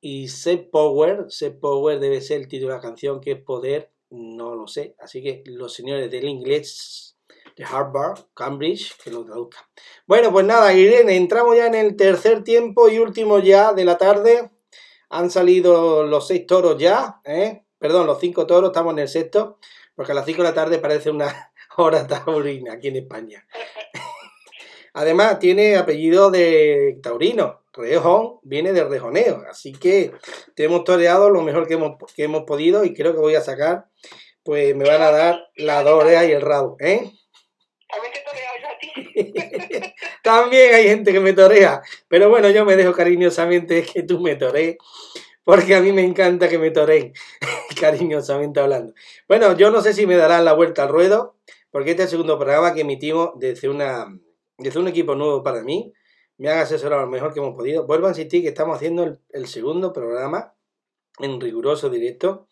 Y 0.00 0.28
Seth 0.28 0.70
Power, 0.70 1.24
Seth 1.28 1.58
Power 1.58 1.98
debe 1.98 2.20
ser 2.20 2.40
el 2.40 2.46
título 2.46 2.70
de 2.70 2.76
la 2.76 2.82
canción, 2.82 3.20
que 3.20 3.32
es 3.32 3.42
Poder, 3.42 3.90
no 4.10 4.54
lo 4.54 4.68
sé. 4.68 4.94
Así 5.00 5.24
que 5.24 5.42
los 5.46 5.74
señores 5.74 6.08
del 6.08 6.28
inglés 6.28 7.18
de 7.56 7.64
Harvard, 7.64 8.20
Cambridge, 8.32 8.96
que 9.02 9.10
lo 9.10 9.24
traduzcan. 9.24 9.64
Bueno, 10.06 10.30
pues 10.30 10.46
nada, 10.46 10.72
Irene, 10.72 11.16
entramos 11.16 11.56
ya 11.56 11.66
en 11.66 11.74
el 11.74 11.96
tercer 11.96 12.44
tiempo 12.44 12.88
y 12.88 13.00
último 13.00 13.40
ya 13.40 13.72
de 13.72 13.84
la 13.84 13.98
tarde. 13.98 14.52
Han 15.10 15.30
salido 15.30 16.04
los 16.04 16.26
seis 16.26 16.46
toros 16.46 16.78
ya, 16.78 17.20
¿eh? 17.24 17.64
Perdón, 17.78 18.06
los 18.06 18.20
cinco 18.20 18.46
toros, 18.46 18.70
estamos 18.70 18.92
en 18.92 19.00
el 19.00 19.08
sexto, 19.08 19.58
porque 19.94 20.12
a 20.12 20.14
las 20.14 20.24
cinco 20.24 20.42
de 20.42 20.48
la 20.48 20.54
tarde 20.54 20.78
parece 20.78 21.10
una 21.10 21.52
hora 21.76 22.06
taurina 22.06 22.74
aquí 22.74 22.88
en 22.88 22.96
España. 22.96 23.46
Además, 24.94 25.38
tiene 25.38 25.76
apellido 25.76 26.30
de 26.30 26.98
taurino. 27.02 27.60
Rejón 27.72 28.38
viene 28.42 28.72
de 28.72 28.84
rejoneo. 28.84 29.44
Así 29.48 29.72
que 29.72 30.12
te 30.54 30.64
hemos 30.64 30.84
toreado 30.84 31.30
lo 31.30 31.42
mejor 31.42 31.66
que 31.66 31.74
hemos, 31.74 31.96
que 32.14 32.24
hemos 32.24 32.42
podido 32.42 32.84
y 32.84 32.94
creo 32.94 33.12
que 33.12 33.20
voy 33.20 33.34
a 33.34 33.40
sacar, 33.40 33.86
pues 34.42 34.74
me 34.76 34.88
van 34.88 35.02
a 35.02 35.10
dar 35.10 35.48
la 35.56 35.82
dos 35.82 36.02
orejas 36.04 36.28
y 36.28 36.32
el 36.32 36.42
rabo, 36.42 36.76
¿eh? 36.80 37.10
También 37.88 38.12
te 38.12 38.20
he 38.20 38.24
toreado 38.24 38.56
yo 38.60 38.68
a 38.68 38.78
ti. 38.78 39.49
También 40.30 40.72
hay 40.72 40.84
gente 40.84 41.12
que 41.12 41.18
me 41.18 41.32
torea, 41.32 41.82
pero 42.06 42.30
bueno, 42.30 42.48
yo 42.50 42.64
me 42.64 42.76
dejo 42.76 42.92
cariñosamente 42.92 43.82
que 43.92 44.04
tú 44.04 44.20
me 44.20 44.36
torees, 44.36 44.76
porque 45.42 45.74
a 45.74 45.80
mí 45.80 45.90
me 45.90 46.04
encanta 46.04 46.48
que 46.48 46.56
me 46.56 46.70
toreen, 46.70 47.12
cariñosamente 47.80 48.60
hablando. 48.60 48.94
Bueno, 49.26 49.56
yo 49.56 49.72
no 49.72 49.80
sé 49.80 49.92
si 49.92 50.06
me 50.06 50.14
darán 50.16 50.44
la 50.44 50.52
vuelta 50.52 50.84
al 50.84 50.90
ruedo, 50.90 51.34
porque 51.72 51.90
este 51.90 52.04
es 52.04 52.06
el 52.06 52.10
segundo 52.10 52.38
programa 52.38 52.72
que 52.74 52.82
emitimos 52.82 53.30
desde, 53.40 53.68
una, 53.68 54.06
desde 54.56 54.78
un 54.78 54.86
equipo 54.86 55.16
nuevo 55.16 55.42
para 55.42 55.64
mí. 55.64 55.92
Me 56.38 56.48
han 56.48 56.60
asesorado 56.60 57.02
lo 57.02 57.08
mejor 57.08 57.34
que 57.34 57.40
hemos 57.40 57.56
podido. 57.56 57.84
Vuelvo 57.84 58.06
a 58.06 58.10
insistir 58.10 58.42
que 58.42 58.50
estamos 58.50 58.76
haciendo 58.76 59.02
el, 59.02 59.18
el 59.30 59.48
segundo 59.48 59.92
programa 59.92 60.54
en 61.18 61.40
riguroso 61.40 61.90
directo, 61.90 62.46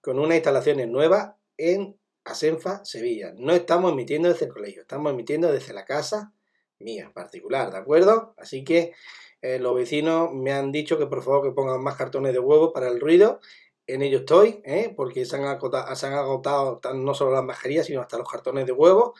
con 0.00 0.18
unas 0.18 0.34
instalaciones 0.34 0.88
nuevas 0.88 1.34
en 1.56 1.96
Asenfa, 2.24 2.84
Sevilla. 2.84 3.32
No 3.36 3.52
estamos 3.52 3.92
emitiendo 3.92 4.28
desde 4.28 4.46
el 4.46 4.52
colegio, 4.52 4.82
estamos 4.82 5.12
emitiendo 5.12 5.52
desde 5.52 5.72
la 5.72 5.84
casa 5.84 6.34
mía 6.82 7.10
particular, 7.14 7.70
¿de 7.70 7.78
acuerdo? 7.78 8.34
Así 8.38 8.64
que 8.64 8.92
eh, 9.40 9.58
los 9.58 9.74
vecinos 9.74 10.32
me 10.32 10.52
han 10.52 10.72
dicho 10.72 10.98
que 10.98 11.06
por 11.06 11.22
favor 11.22 11.42
que 11.42 11.54
pongan 11.54 11.82
más 11.82 11.96
cartones 11.96 12.32
de 12.32 12.38
huevo 12.38 12.72
para 12.72 12.88
el 12.88 13.00
ruido. 13.00 13.40
En 13.86 14.02
ello 14.02 14.18
estoy, 14.18 14.62
¿eh? 14.64 14.92
porque 14.96 15.24
se 15.24 15.36
han, 15.36 15.44
agotado, 15.44 15.94
se 15.96 16.06
han 16.06 16.12
agotado 16.14 16.80
no 16.94 17.14
solo 17.14 17.32
las 17.32 17.44
mascarillas, 17.44 17.86
sino 17.86 18.00
hasta 18.00 18.18
los 18.18 18.30
cartones 18.30 18.66
de 18.66 18.72
huevo. 18.72 19.14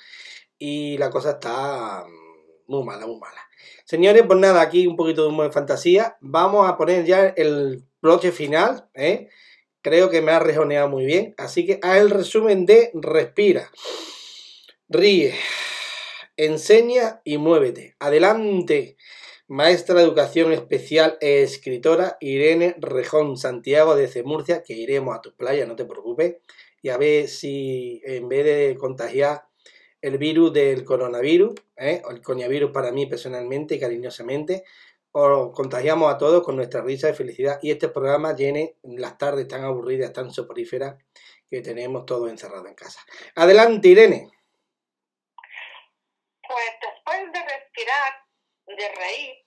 Y 0.58 0.96
la 0.98 1.10
cosa 1.10 1.32
está, 1.32 2.06
muy 2.66 2.84
mala, 2.84 3.06
muy 3.06 3.18
mala. 3.18 3.40
Señores, 3.84 4.22
pues 4.26 4.38
nada, 4.38 4.60
aquí 4.60 4.86
un 4.86 4.96
poquito 4.96 5.22
de 5.22 5.28
humo 5.28 5.42
de 5.42 5.50
fantasía. 5.50 6.16
Vamos 6.20 6.68
a 6.68 6.76
poner 6.76 7.04
ya 7.04 7.26
el 7.28 7.84
broche 8.00 8.32
final, 8.32 8.88
¿eh? 8.94 9.28
Creo 9.82 10.10
que 10.10 10.22
me 10.22 10.30
ha 10.30 10.38
rejoneado 10.38 10.88
muy 10.88 11.04
bien. 11.04 11.34
Así 11.38 11.66
que 11.66 11.80
a 11.82 11.98
el 11.98 12.10
resumen 12.10 12.64
de 12.66 12.90
Respira. 12.94 13.70
Ríe, 14.88 15.34
enseña 16.46 17.20
y 17.24 17.38
muévete. 17.38 17.94
Adelante, 17.98 18.96
maestra 19.48 19.96
de 19.96 20.02
educación 20.02 20.52
especial 20.52 21.18
e 21.20 21.42
escritora 21.42 22.16
Irene 22.20 22.74
Rejón 22.78 23.36
Santiago 23.36 23.94
de 23.94 24.22
Murcia, 24.22 24.62
que 24.62 24.74
iremos 24.74 25.16
a 25.16 25.20
tu 25.20 25.34
playa, 25.34 25.66
no 25.66 25.76
te 25.76 25.84
preocupes, 25.84 26.36
y 26.80 26.88
a 26.88 26.96
ver 26.96 27.28
si 27.28 28.00
en 28.04 28.28
vez 28.28 28.44
de 28.44 28.76
contagiar 28.78 29.44
el 30.00 30.18
virus 30.18 30.52
del 30.52 30.84
coronavirus, 30.84 31.52
¿eh? 31.76 32.02
el 32.10 32.20
coñavirus 32.22 32.72
para 32.72 32.90
mí 32.90 33.06
personalmente 33.06 33.76
y 33.76 33.80
cariñosamente, 33.80 34.64
os 35.12 35.52
contagiamos 35.52 36.12
a 36.12 36.18
todos 36.18 36.42
con 36.42 36.56
nuestra 36.56 36.80
risa 36.80 37.08
de 37.08 37.14
felicidad 37.14 37.58
y 37.62 37.70
este 37.70 37.88
programa 37.88 38.34
llene 38.34 38.76
las 38.82 39.18
tardes 39.18 39.46
tan 39.46 39.62
aburridas, 39.62 40.12
tan 40.12 40.32
soporíferas 40.32 40.96
que 41.48 41.60
tenemos 41.60 42.06
todos 42.06 42.30
encerrados 42.30 42.66
en 42.66 42.74
casa. 42.74 43.00
Adelante, 43.36 43.88
Irene. 43.88 44.30
Pues 46.52 46.70
después 46.82 47.32
de 47.32 47.42
respirar, 47.44 48.26
de 48.66 48.88
reír 48.90 49.46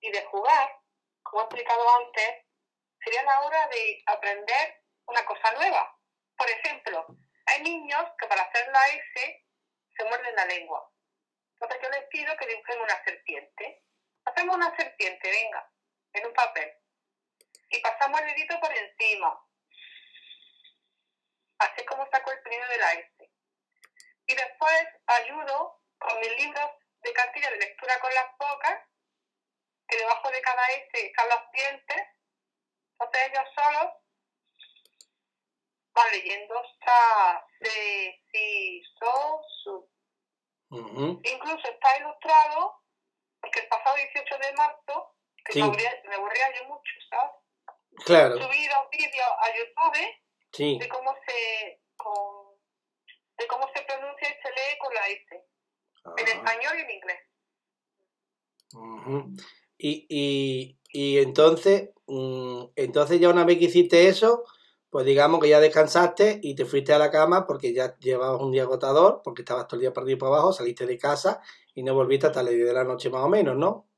y 0.00 0.10
de 0.12 0.24
jugar, 0.24 0.80
como 1.22 1.42
he 1.42 1.44
explicado 1.44 1.96
antes, 1.96 2.46
sería 3.04 3.22
la 3.24 3.40
hora 3.42 3.68
de 3.68 4.02
aprender 4.06 4.82
una 5.08 5.26
cosa 5.26 5.52
nueva. 5.52 5.94
Por 6.38 6.48
ejemplo, 6.48 7.06
hay 7.44 7.60
niños 7.60 8.06
que 8.18 8.26
para 8.28 8.44
hacer 8.44 8.66
la 8.68 8.86
S 8.88 9.46
se 9.94 10.04
muerden 10.04 10.34
la 10.34 10.46
lengua. 10.46 10.90
Entonces 11.52 11.80
yo 11.82 11.90
les 11.90 12.08
pido 12.08 12.34
que 12.38 12.46
dibujen 12.46 12.80
una 12.80 13.04
serpiente. 13.04 13.84
Hacemos 14.24 14.56
una 14.56 14.74
serpiente, 14.74 15.30
venga, 15.30 15.70
en 16.14 16.26
un 16.28 16.32
papel. 16.32 16.72
Y 17.68 17.78
pasamos 17.80 18.22
el 18.22 18.28
dedito 18.28 18.58
por 18.58 18.74
encima. 18.74 19.38
Así 21.58 21.84
como 21.84 22.08
saco 22.10 22.32
el 22.32 22.42
sonido 22.42 22.68
de 22.68 22.78
la 22.78 22.92
S. 22.94 23.30
Y 24.28 24.34
después 24.34 24.86
ayudo 25.06 25.81
con 26.02 26.20
mis 26.20 26.36
libros 26.36 26.70
de 27.02 27.12
cartilla 27.12 27.50
de 27.50 27.58
lectura 27.58 27.98
con 28.00 28.14
las 28.14 28.26
bocas, 28.38 28.80
que 29.88 29.96
debajo 29.96 30.30
de 30.30 30.40
cada 30.42 30.66
S 30.68 31.06
están 31.06 31.28
los 31.28 31.50
dientes. 31.52 32.02
Entonces 32.98 33.28
ellos 33.28 33.48
solos 33.54 33.92
van 35.94 36.10
leyendo 36.12 36.58
hasta 36.58 37.46
se, 37.60 38.22
si, 38.30 38.82
so, 38.98 39.42
su. 39.62 39.90
Incluso 40.70 41.68
está 41.68 41.98
ilustrado, 41.98 42.80
porque 43.40 43.60
el 43.60 43.68
pasado 43.68 43.96
18 43.96 44.38
de 44.38 44.52
marzo, 44.54 45.14
que 45.44 45.58
me, 45.58 46.14
aburría, 46.14 46.54
yo 46.54 46.64
mucho, 46.64 46.92
¿sabes? 47.10 47.32
Claro. 48.06 48.36
Subí 48.40 48.68
dos 48.68 48.88
vídeos 48.90 49.32
a 49.38 49.54
YouTube 49.54 50.22
de 50.78 50.88
cómo 50.88 51.14
se 51.26 51.80
de 53.38 53.46
cómo 53.46 53.68
se 53.74 53.82
pronuncia 53.82 54.28
y 54.28 54.42
se 54.42 54.50
lee 54.50 54.78
con 54.78 54.94
la 54.94 55.06
S. 55.08 55.44
En 56.16 56.28
español 56.28 56.72
y 56.76 56.80
en 56.80 56.90
inglés. 56.90 57.18
y, 59.78 60.06
y, 60.08 60.78
y 60.92 61.18
entonces, 61.18 61.90
mm, 62.06 62.64
entonces 62.76 63.20
ya 63.20 63.28
una 63.28 63.44
vez 63.44 63.58
que 63.58 63.66
hiciste 63.66 64.08
eso, 64.08 64.44
pues 64.92 65.06
digamos 65.06 65.40
que 65.40 65.48
ya 65.48 65.58
descansaste 65.58 66.38
y 66.42 66.54
te 66.54 66.66
fuiste 66.66 66.92
a 66.92 66.98
la 66.98 67.10
cama 67.10 67.46
porque 67.46 67.72
ya 67.72 67.96
llevabas 67.98 68.42
un 68.42 68.52
día 68.52 68.64
agotador, 68.64 69.22
porque 69.24 69.40
estabas 69.40 69.66
todo 69.66 69.76
el 69.76 69.80
día 69.80 69.92
perdido 69.94 70.18
para 70.18 70.32
abajo, 70.32 70.52
saliste 70.52 70.84
de 70.84 70.98
casa 70.98 71.40
y 71.74 71.82
no 71.82 71.94
volviste 71.94 72.26
hasta 72.26 72.42
las 72.42 72.52
10 72.52 72.66
de 72.66 72.74
la 72.74 72.84
noche 72.84 73.08
más 73.08 73.22
o 73.22 73.28
menos, 73.30 73.56
¿no? 73.56 73.88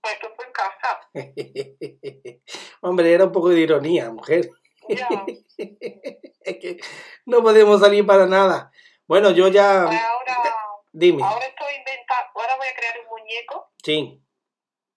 Pues 0.00 0.14
tú 0.20 0.28
fue 0.34 0.46
en 0.46 0.52
casa. 0.52 1.00
Hombre, 2.80 3.12
era 3.12 3.26
un 3.26 3.32
poco 3.32 3.50
de 3.50 3.60
ironía, 3.60 4.10
mujer. 4.10 4.50
es 4.88 6.58
que 6.58 6.78
no 7.26 7.42
podemos 7.42 7.78
salir 7.78 8.06
para 8.06 8.26
nada. 8.26 8.72
Bueno, 9.06 9.32
yo 9.32 9.48
ya... 9.48 9.84
Pues 9.86 10.00
ahora, 10.00 10.56
Dime. 10.96 11.24
Ahora 11.24 11.44
estoy 11.44 11.74
inventando, 11.74 12.30
ahora 12.36 12.56
voy 12.56 12.68
a 12.68 12.74
crear 12.76 12.94
un 13.00 13.18
muñeco. 13.18 13.72
Sí. 13.82 14.22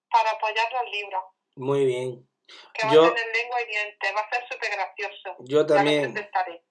Para 0.08 0.30
apoyar 0.30 0.72
los 0.72 0.92
libros. 0.92 1.22
Muy 1.56 1.84
bien. 1.86 2.28
Que 2.72 2.86
va 2.86 2.92
yo, 2.94 3.04
a 3.04 3.14
tener 3.14 3.26
lengua 3.34 3.60
y 3.60 3.66
dientes, 3.66 4.10
va 4.16 4.20
a 4.20 4.30
ser 4.30 4.44
súper 4.48 4.70
gracioso. 4.70 5.36
Yo 5.40 5.66
también, 5.66 6.14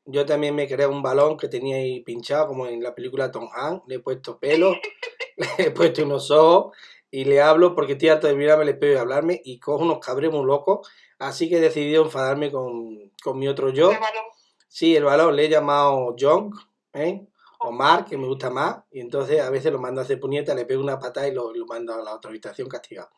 yo 0.06 0.26
también 0.26 0.56
me 0.56 0.66
creé 0.66 0.88
un 0.88 1.04
balón 1.04 1.36
que 1.36 1.50
tenía 1.50 1.76
ahí 1.76 2.00
pinchado, 2.04 2.48
como 2.48 2.68
en 2.68 2.82
la 2.82 2.96
película 2.96 3.30
Tom 3.30 3.50
Hanks. 3.54 3.84
Le 3.88 3.96
he 3.96 4.00
puesto 4.00 4.40
pelo, 4.40 4.72
le 5.58 5.66
he 5.66 5.72
puesto 5.72 6.04
unos 6.04 6.32
ojos 6.32 6.78
y 7.12 7.26
le 7.26 7.42
hablo 7.42 7.76
porque 7.76 7.94
estoy 7.94 8.08
harto 8.08 8.28
de 8.28 8.36
mirarme 8.36 8.64
el 8.64 8.70
espejo 8.70 8.94
y 8.94 8.98
hablarme 8.98 9.42
y 9.44 9.60
cojo 9.60 9.84
unos 9.84 10.00
cabres 10.00 10.32
muy 10.32 10.46
locos. 10.46 10.90
Así 11.20 11.50
que 11.50 11.58
he 11.58 11.62
decidido 11.62 12.06
enfadarme 12.06 12.50
con, 12.50 13.12
con 13.22 13.38
mi 13.38 13.50
otro 13.50 13.72
yo. 13.72 13.92
¿El 13.92 14.00
balón? 14.00 14.24
Sí, 14.70 14.96
el 14.96 15.04
balón 15.04 15.36
le 15.36 15.46
he 15.46 15.50
llamado 15.50 16.16
John, 16.18 16.52
¿eh? 16.94 17.28
Omar, 17.60 18.06
que 18.06 18.18
me 18.18 18.28
gusta 18.28 18.50
más, 18.50 18.78
y 18.92 19.00
entonces 19.00 19.42
a 19.42 19.50
veces 19.50 19.72
lo 19.72 19.80
mando 19.80 20.02
a 20.02 20.04
hacer 20.04 20.20
puñeta, 20.20 20.54
le 20.54 20.66
pego 20.66 20.82
una 20.82 21.00
patada 21.00 21.28
y 21.28 21.34
lo, 21.34 21.52
mando 21.68 21.94
a 21.94 22.04
la 22.04 22.14
otra 22.14 22.30
habitación 22.30 22.68
castigado. 22.68 23.10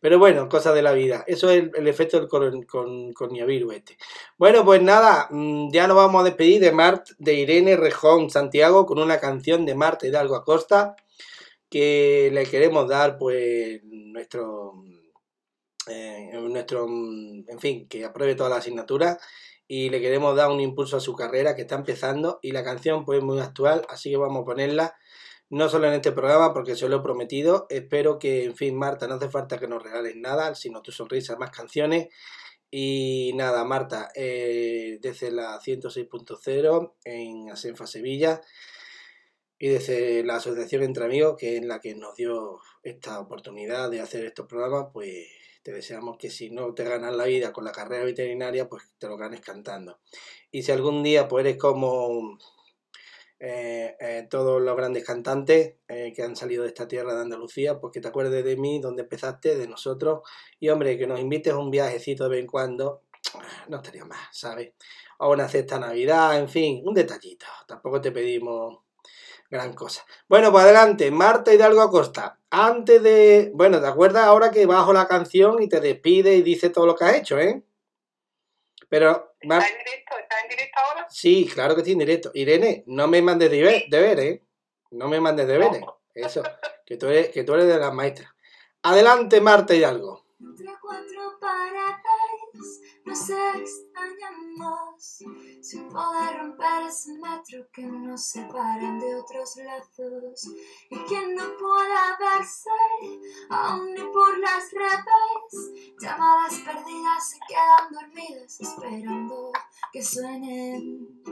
Pero 0.00 0.18
bueno, 0.18 0.48
cosas 0.48 0.74
de 0.74 0.82
la 0.82 0.92
vida. 0.92 1.24
Eso 1.26 1.50
es 1.50 1.70
el, 1.74 1.88
efecto 1.88 2.18
del 2.18 2.28
con, 2.28 2.62
con, 2.64 3.12
coronavirus 3.12 3.74
este. 3.74 3.96
Bueno, 4.36 4.64
pues 4.64 4.82
nada, 4.82 5.28
mm, 5.30 5.70
ya 5.72 5.86
nos 5.86 5.96
vamos 5.96 6.20
a 6.22 6.24
despedir 6.24 6.60
de 6.60 6.72
Mart, 6.72 7.06
de 7.18 7.34
Irene 7.34 7.76
Rejón 7.76 8.30
Santiago, 8.30 8.86
con 8.86 8.98
una 8.98 9.18
canción 9.20 9.64
de 9.64 9.74
Marta 9.74 10.06
Hidalgo 10.06 10.36
Acosta, 10.36 10.96
que 11.70 12.30
le 12.32 12.44
queremos 12.46 12.88
dar 12.88 13.18
pues 13.18 13.80
nuestro... 13.84 14.74
Eh, 15.86 16.30
nuestro, 16.48 16.86
en 16.86 17.58
fin, 17.58 17.86
que 17.86 18.06
apruebe 18.06 18.34
todas 18.34 18.48
las 18.48 18.60
asignaturas 18.60 19.18
y 19.66 19.90
le 19.90 20.00
queremos 20.00 20.36
dar 20.36 20.50
un 20.50 20.60
impulso 20.60 20.96
a 20.96 21.00
su 21.00 21.14
carrera 21.14 21.54
que 21.54 21.62
está 21.62 21.74
empezando 21.74 22.38
y 22.42 22.52
la 22.52 22.64
canción 22.64 23.04
pues 23.04 23.22
muy 23.22 23.40
actual, 23.40 23.86
así 23.88 24.10
que 24.10 24.16
vamos 24.16 24.42
a 24.42 24.44
ponerla 24.44 24.96
no 25.50 25.68
solo 25.68 25.86
en 25.86 25.94
este 25.94 26.12
programa 26.12 26.52
porque 26.52 26.74
se 26.74 26.88
lo 26.88 26.96
he 26.96 27.02
prometido, 27.02 27.66
espero 27.70 28.18
que, 28.18 28.44
en 28.44 28.56
fin, 28.56 28.76
Marta, 28.76 29.06
no 29.06 29.14
hace 29.14 29.28
falta 29.28 29.58
que 29.58 29.68
nos 29.68 29.82
regales 29.82 30.16
nada, 30.16 30.54
sino 30.54 30.82
tu 30.82 30.90
sonrisa, 30.90 31.36
más 31.36 31.50
canciones. 31.50 32.08
Y 32.70 33.32
nada, 33.36 33.64
Marta, 33.64 34.10
eh, 34.16 34.98
desde 35.00 35.30
la 35.30 35.60
106.0 35.60 36.94
en 37.04 37.50
Asenfa 37.50 37.86
Sevilla 37.86 38.40
y 39.58 39.68
desde 39.68 40.24
la 40.24 40.36
Asociación 40.36 40.82
Entre 40.82 41.04
Amigos, 41.04 41.36
que 41.38 41.58
es 41.58 41.64
la 41.64 41.80
que 41.80 41.94
nos 41.94 42.16
dio 42.16 42.58
esta 42.82 43.20
oportunidad 43.20 43.90
de 43.90 44.00
hacer 44.00 44.24
estos 44.24 44.46
programas, 44.46 44.86
pues 44.92 45.28
te 45.64 45.72
deseamos 45.72 46.18
que 46.18 46.30
si 46.30 46.50
no 46.50 46.74
te 46.74 46.84
ganas 46.84 47.16
la 47.16 47.24
vida 47.24 47.52
con 47.52 47.64
la 47.64 47.72
carrera 47.72 48.04
veterinaria, 48.04 48.68
pues 48.68 48.84
te 48.98 49.08
lo 49.08 49.16
ganes 49.16 49.40
cantando. 49.40 49.98
Y 50.52 50.62
si 50.62 50.70
algún 50.70 51.02
día 51.02 51.26
pues 51.26 51.46
eres 51.46 51.56
como 51.56 52.38
eh, 53.40 53.96
eh, 53.98 54.26
todos 54.28 54.60
los 54.60 54.76
grandes 54.76 55.04
cantantes 55.04 55.76
eh, 55.88 56.12
que 56.14 56.22
han 56.22 56.36
salido 56.36 56.62
de 56.64 56.68
esta 56.68 56.86
tierra 56.86 57.14
de 57.14 57.22
Andalucía, 57.22 57.80
pues 57.80 57.92
que 57.94 58.02
te 58.02 58.08
acuerdes 58.08 58.44
de 58.44 58.56
mí, 58.56 58.78
donde 58.78 59.04
empezaste, 59.04 59.56
de 59.56 59.66
nosotros. 59.66 60.20
Y 60.60 60.68
hombre, 60.68 60.98
que 60.98 61.06
nos 61.06 61.18
invites 61.18 61.54
a 61.54 61.58
un 61.58 61.70
viajecito 61.70 62.24
de 62.24 62.30
vez 62.30 62.40
en 62.40 62.46
cuando, 62.46 63.02
no 63.68 63.78
estaría 63.78 64.04
más, 64.04 64.28
¿sabes? 64.32 64.74
O 65.18 65.30
una 65.32 65.48
cesta 65.48 65.78
Navidad, 65.78 66.38
en 66.38 66.48
fin, 66.50 66.82
un 66.84 66.92
detallito. 66.92 67.46
Tampoco 67.66 68.02
te 68.02 68.12
pedimos 68.12 68.80
gran 69.50 69.72
cosa. 69.72 70.04
Bueno, 70.28 70.52
pues 70.52 70.64
adelante, 70.64 71.10
Marta 71.10 71.54
Hidalgo 71.54 71.80
Acosta. 71.80 72.38
Antes 72.56 73.02
de. 73.02 73.50
Bueno, 73.52 73.80
¿te 73.80 73.88
acuerdas 73.88 74.24
ahora 74.26 74.52
que 74.52 74.64
bajo 74.64 74.92
la 74.92 75.08
canción 75.08 75.60
y 75.60 75.68
te 75.68 75.80
despide 75.80 76.36
y 76.36 76.42
dice 76.42 76.70
todo 76.70 76.86
lo 76.86 76.94
que 76.94 77.04
has 77.04 77.16
hecho, 77.16 77.36
eh? 77.36 77.64
Pero. 78.88 79.34
¿Está 79.40 79.56
en 79.56 79.78
directo? 79.78 80.14
¿Está 80.20 80.40
en 80.40 80.48
directo 80.48 80.80
ahora? 80.80 81.06
Sí, 81.10 81.50
claro 81.52 81.74
que 81.74 81.84
sí, 81.84 81.92
en 81.92 81.98
directo. 81.98 82.30
Irene, 82.32 82.84
no 82.86 83.08
me 83.08 83.20
mandes 83.22 83.50
deber, 83.50 83.86
deber 83.90 84.20
¿eh? 84.20 84.42
No 84.92 85.08
me 85.08 85.20
mandes 85.20 85.48
deberes. 85.48 85.82
Eso, 86.14 86.44
que 86.86 86.96
tú, 86.96 87.08
eres, 87.08 87.30
que 87.30 87.42
tú 87.42 87.54
eres 87.54 87.66
de 87.66 87.76
las 87.76 87.92
maestras. 87.92 88.30
Adelante, 88.82 89.40
Marta 89.40 89.74
Hidalgo. 89.74 90.23
Nos 93.04 93.30
extrañamos. 93.30 94.94
Sin 95.60 95.88
poder 95.88 96.38
romper 96.38 96.86
ese 96.88 97.12
metro 97.14 97.66
que 97.72 97.82
nos 97.82 98.24
separan 98.24 98.98
de 98.98 99.14
otros 99.16 99.56
lazos. 99.56 100.48
Y 100.90 100.96
quien 101.04 101.34
no 101.34 101.44
pueda 101.58 102.18
verse 102.18 102.70
aún 103.50 103.92
ni 103.92 104.02
por 104.12 104.38
las 104.38 104.72
redes. 104.72 105.94
Llamadas 106.00 106.54
perdidas 106.60 107.30
se 107.30 107.38
quedan 107.48 107.92
dormidas 107.92 108.60
esperando 108.60 109.52
que 109.92 110.02
suenen 110.02 111.22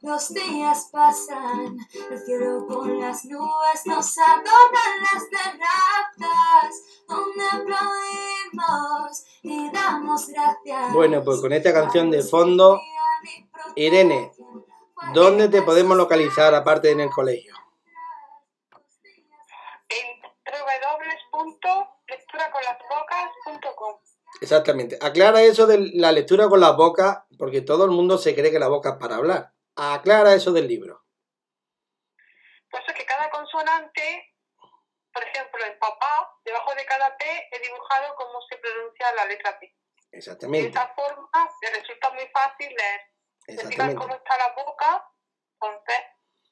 Los 0.00 0.34
días 0.34 0.88
pasan, 0.90 1.78
el 2.10 2.18
cielo 2.18 2.66
con 2.66 2.98
las 3.00 3.24
nubes 3.24 3.86
nos 3.86 4.18
adornan 4.18 5.00
las 5.00 5.30
terrazas 5.30 6.82
donde 7.08 7.44
aplaudimos 7.52 9.24
y 9.42 9.70
damos 9.70 10.26
gracias. 10.28 10.92
Bueno, 10.92 11.22
pues 11.22 11.40
con 11.40 11.52
esta 11.52 11.72
canción 11.72 12.10
de 12.10 12.22
fondo, 12.22 12.80
Irene, 13.76 14.32
¿dónde 15.14 15.48
te 15.48 15.62
podemos 15.62 15.96
localizar 15.96 16.52
aparte 16.54 16.88
de 16.88 16.94
en 16.94 17.00
el 17.00 17.10
colegio? 17.10 17.54
En 19.88 20.20
www.lecturaconlasbocas.com 21.32 23.96
Exactamente. 24.40 24.98
Aclara 25.00 25.42
eso 25.42 25.66
de 25.66 25.90
la 25.94 26.10
lectura 26.10 26.48
con 26.48 26.60
las 26.60 26.76
bocas, 26.76 27.18
porque 27.42 27.60
todo 27.60 27.86
el 27.86 27.90
mundo 27.90 28.18
se 28.18 28.36
cree 28.36 28.52
que 28.52 28.60
la 28.60 28.68
boca 28.68 28.90
es 28.90 28.96
para 28.98 29.16
hablar. 29.16 29.52
Aclara 29.74 30.32
eso 30.32 30.52
del 30.52 30.68
libro. 30.68 31.02
Pues 32.70 32.84
es 32.86 32.94
que 32.94 33.04
cada 33.04 33.28
consonante, 33.30 34.36
por 35.12 35.24
ejemplo, 35.24 35.64
el 35.64 35.76
papá, 35.76 36.38
debajo 36.44 36.72
de 36.76 36.86
cada 36.86 37.18
P 37.18 37.24
he 37.50 37.58
dibujado 37.58 38.14
cómo 38.14 38.38
se 38.48 38.58
pronuncia 38.58 39.12
la 39.16 39.24
letra 39.24 39.58
P. 39.58 39.66
De 39.66 40.18
Exactamente. 40.18 40.68
esta 40.68 40.94
forma 40.94 41.50
le 41.62 41.80
resulta 41.80 42.10
muy 42.10 42.28
fácil 42.32 42.68
leer. 42.68 43.00
Exactamente. 43.48 43.96
cómo 43.96 44.14
está 44.14 44.38
la 44.38 44.54
boca, 44.54 45.04
entonces 45.60 45.96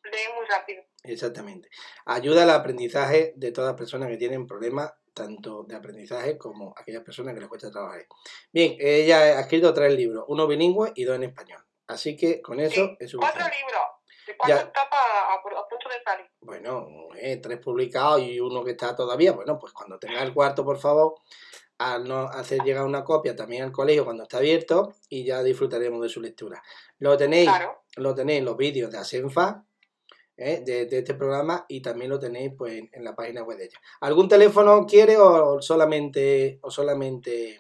lee 0.03 0.35
muy 0.35 0.47
rápido. 0.47 0.83
Exactamente. 1.05 1.69
Ayuda 2.05 2.43
al 2.43 2.51
aprendizaje 2.51 3.33
de 3.37 3.53
todas 3.53 3.71
las 3.71 3.79
personas 3.79 4.09
que 4.09 4.17
tienen 4.17 4.45
problemas 4.45 4.93
tanto 5.15 5.65
de 5.65 5.75
aprendizaje 5.77 6.39
como 6.39 6.73
aquellas 6.77 7.03
personas 7.03 7.35
que 7.35 7.41
les 7.41 7.49
cuesta 7.49 7.71
trabajar. 7.71 8.07
Bien, 8.53 8.77
ella 8.79 9.19
ha 9.39 9.41
escrito 9.41 9.73
tres 9.75 9.95
libros, 9.95 10.25
uno 10.29 10.47
bilingüe 10.47 10.93
y 10.95 11.05
dos 11.05 11.17
en 11.17 11.25
español. 11.25 11.65
Así 11.87 12.17
que 12.17 12.41
con 12.41 12.61
eso 12.61 12.75
Sí, 12.75 12.97
es 13.01 13.15
Cuatro 13.17 13.41
suficiente. 13.43 13.57
libros, 13.59 13.83
de 14.27 14.37
cuatro 14.37 14.57
Ya. 14.57 14.63
etapas 14.63 15.01
a, 15.01 15.35
a 15.35 15.43
punto 15.69 15.89
de 15.89 16.03
salir. 16.05 16.27
Bueno, 16.41 16.89
eh, 17.17 17.37
tres 17.39 17.59
publicados 17.59 18.23
y 18.23 18.39
uno 18.41 18.63
que 18.65 18.71
está 18.73 18.95
todavía. 18.95 19.33
Bueno, 19.33 19.59
pues 19.59 19.73
cuando 19.73 19.99
tenga 19.99 20.23
el 20.23 20.33
cuarto, 20.33 20.65
por 20.65 20.79
favor, 20.79 21.15
a 21.79 21.99
no 21.99 22.25
hacer 22.29 22.61
llegar 22.63 22.85
una 22.85 23.03
copia 23.05 23.35
también 23.35 23.63
al 23.65 23.73
colegio 23.73 24.05
cuando 24.05 24.23
está 24.25 24.37
abierto 24.39 24.95
y 25.09 25.25
ya 25.25 25.43
disfrutaremos 25.43 26.01
de 26.03 26.09
su 26.09 26.21
lectura. 26.21 26.63
Lo 26.99 27.17
tenéis, 27.17 27.49
Claro. 27.49 27.83
lo 27.97 28.15
tenéis 28.15 28.39
en 28.41 28.45
los 28.45 28.57
vídeos 28.57 28.91
de 28.93 28.99
Asenfa, 28.99 29.65
eh, 30.41 30.61
de, 30.65 30.87
de 30.87 30.99
este 30.99 31.15
programa, 31.15 31.65
y 31.69 31.83
también 31.83 32.11
lo 32.11 32.19
tenéis 32.19 32.53
pues 32.57 32.73
en, 32.73 32.89
en 32.93 33.05
la 33.05 33.15
página 33.15 33.43
web 33.43 33.59
de 33.59 33.65
ella. 33.67 33.79
¿Algún 34.01 34.29
teléfono 34.29 34.87
quiere 34.87 35.17
o 35.19 35.61
solamente 35.61 36.59
o 36.63 36.71
solamente 36.71 37.59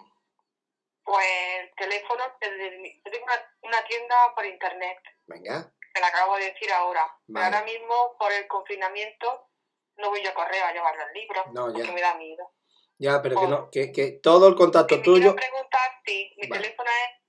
Pues 1.04 1.26
el 1.60 1.70
teléfono, 1.76 2.24
yo 2.40 3.10
tengo 3.10 3.24
una, 3.24 3.54
una 3.62 3.84
tienda 3.86 4.16
por 4.34 4.46
internet, 4.46 4.98
venga? 5.26 5.72
que 5.92 6.00
la 6.00 6.06
acabo 6.06 6.36
de 6.36 6.44
decir 6.52 6.70
ahora. 6.72 7.04
Pero 7.26 7.44
ahora 7.44 7.62
mismo, 7.64 8.16
por 8.18 8.30
el 8.32 8.46
confinamiento, 8.46 9.48
no 9.96 10.08
voy 10.10 10.22
yo 10.22 10.30
a 10.30 10.34
correr 10.34 10.62
a 10.62 10.72
llevar 10.72 10.94
los 10.96 11.12
libros, 11.12 11.44
No, 11.52 11.68
ya. 11.68 11.74
porque 11.74 11.92
me 11.92 12.00
da 12.00 12.14
miedo. 12.14 12.52
Ya, 12.98 13.20
pero 13.22 13.40
que 13.40 13.46
no, 13.48 13.70
que, 13.70 13.92
que 13.92 14.12
todo 14.22 14.46
el 14.48 14.54
contacto 14.54 14.96
me 14.98 15.02
tuyo. 15.02 15.34
quieren 15.34 15.50
preguntar, 15.50 15.90
sí, 16.06 16.32
mi 16.36 16.48
Vale. 16.48 16.62
teléfono 16.62 16.88
es 16.90 17.19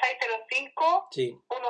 605 0.00 1.08
Sí, 1.10 1.38
100 1.48 1.62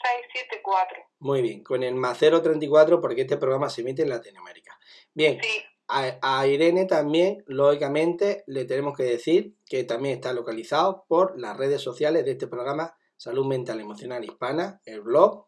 674. 0.00 0.98
muy 1.18 1.42
bien. 1.42 1.64
Con 1.64 1.82
el 1.82 1.94
más 1.94 2.18
034 2.18 3.00
porque 3.00 3.22
este 3.22 3.36
programa 3.36 3.68
se 3.68 3.80
emite 3.80 4.02
en 4.02 4.10
Latinoamérica. 4.10 4.78
Bien, 5.14 5.40
Sí, 5.42 5.62
A, 5.88 6.18
a 6.22 6.46
Irene 6.46 6.84
también, 6.84 7.42
lógicamente, 7.46 8.44
le 8.46 8.64
tenemos 8.66 8.96
que 8.96 9.02
decir 9.04 9.56
que 9.66 9.82
también 9.84 10.14
está 10.16 10.32
localizado 10.32 11.04
por 11.08 11.38
las 11.40 11.56
redes 11.56 11.80
sociales 11.82 12.24
de 12.24 12.32
este 12.32 12.46
programa 12.46 12.96
Salud 13.16 13.46
Mental 13.46 13.80
Emocional 13.80 14.24
Hispana, 14.24 14.80
el 14.84 15.00
blog, 15.00 15.46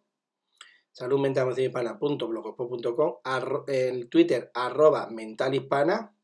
saludmentalemocionalhispana.blogspot.com, 0.93 3.17
arro- 3.25 3.65
el 3.69 4.09
Twitter, 4.09 4.51
arroba 4.55 5.07
mentalhispana, 5.11 6.15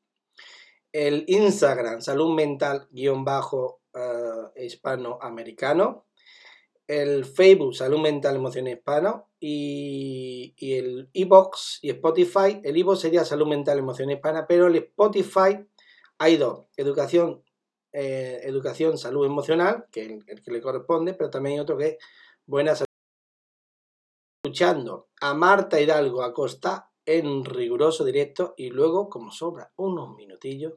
el 0.92 1.24
Instagram, 1.28 2.00
salud 2.00 2.34
mental 2.34 2.88
guion 2.90 3.24
bajo 3.24 3.80
eh, 3.96 4.64
hispanoamericano, 4.64 6.04
el 6.86 7.24
Facebook, 7.24 7.74
Salud 7.74 7.98
Mental 7.98 8.36
Emocional 8.36 8.74
Hispano, 8.74 9.30
y, 9.40 10.54
el 10.60 11.08
iBox 11.12 11.78
y 11.82 11.90
Spotify. 11.90 12.60
El 12.62 12.76
iBox 12.76 13.00
sería 13.00 13.24
Salud 13.24 13.46
Mental 13.46 13.78
Emocional 13.78 14.16
Hispana, 14.16 14.46
pero 14.46 14.66
el 14.66 14.76
Spotify 14.76 15.66
hay 16.18 16.36
dos: 16.36 16.66
Educación, 16.76 17.42
eh, 17.92 18.40
educación 18.42 18.98
Salud 18.98 19.24
Emocional, 19.24 19.86
que 19.90 20.02
es 20.02 20.10
el, 20.26 20.42
que 20.42 20.50
le 20.50 20.60
corresponde, 20.60 21.14
pero 21.14 21.30
también 21.30 21.60
otro 21.60 21.78
que 21.78 21.86
es 21.86 21.96
Buena 22.44 22.74
Salud. 22.74 22.86
Escuchando 24.44 25.08
a 25.20 25.32
Marta 25.32 25.80
Hidalgo 25.80 26.22
Acosta 26.22 26.90
en 27.06 27.44
riguroso 27.44 28.04
directo, 28.04 28.52
y 28.56 28.70
luego, 28.70 29.08
como 29.08 29.30
sobra 29.30 29.72
unos 29.76 30.14
minutillos, 30.16 30.74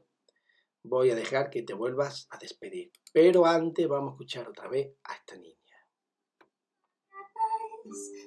voy 0.82 1.10
a 1.10 1.14
dejar 1.14 1.50
que 1.50 1.62
te 1.62 1.74
vuelvas 1.74 2.26
a 2.30 2.38
despedir. 2.38 2.90
Pero 3.12 3.46
antes 3.46 3.88
vamos 3.88 4.10
a 4.10 4.14
escuchar 4.14 4.48
otra 4.48 4.68
vez 4.68 4.94
a 5.04 5.14
esta 5.14 5.36
niña. 5.36 5.56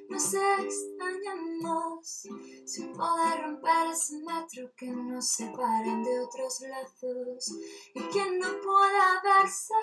Nos 0.10 0.34
extrañamos 0.34 2.28
sin 2.66 2.92
poder 2.94 3.44
romper 3.44 3.92
ese 3.92 4.18
metro 4.20 4.72
que 4.76 4.88
nos 4.88 5.28
separan 5.30 6.04
de 6.04 6.20
otros 6.20 6.62
lazos 6.62 7.54
y 7.94 8.02
quien 8.12 8.40
no 8.40 8.48
pueda 8.62 9.22
verse 9.24 9.74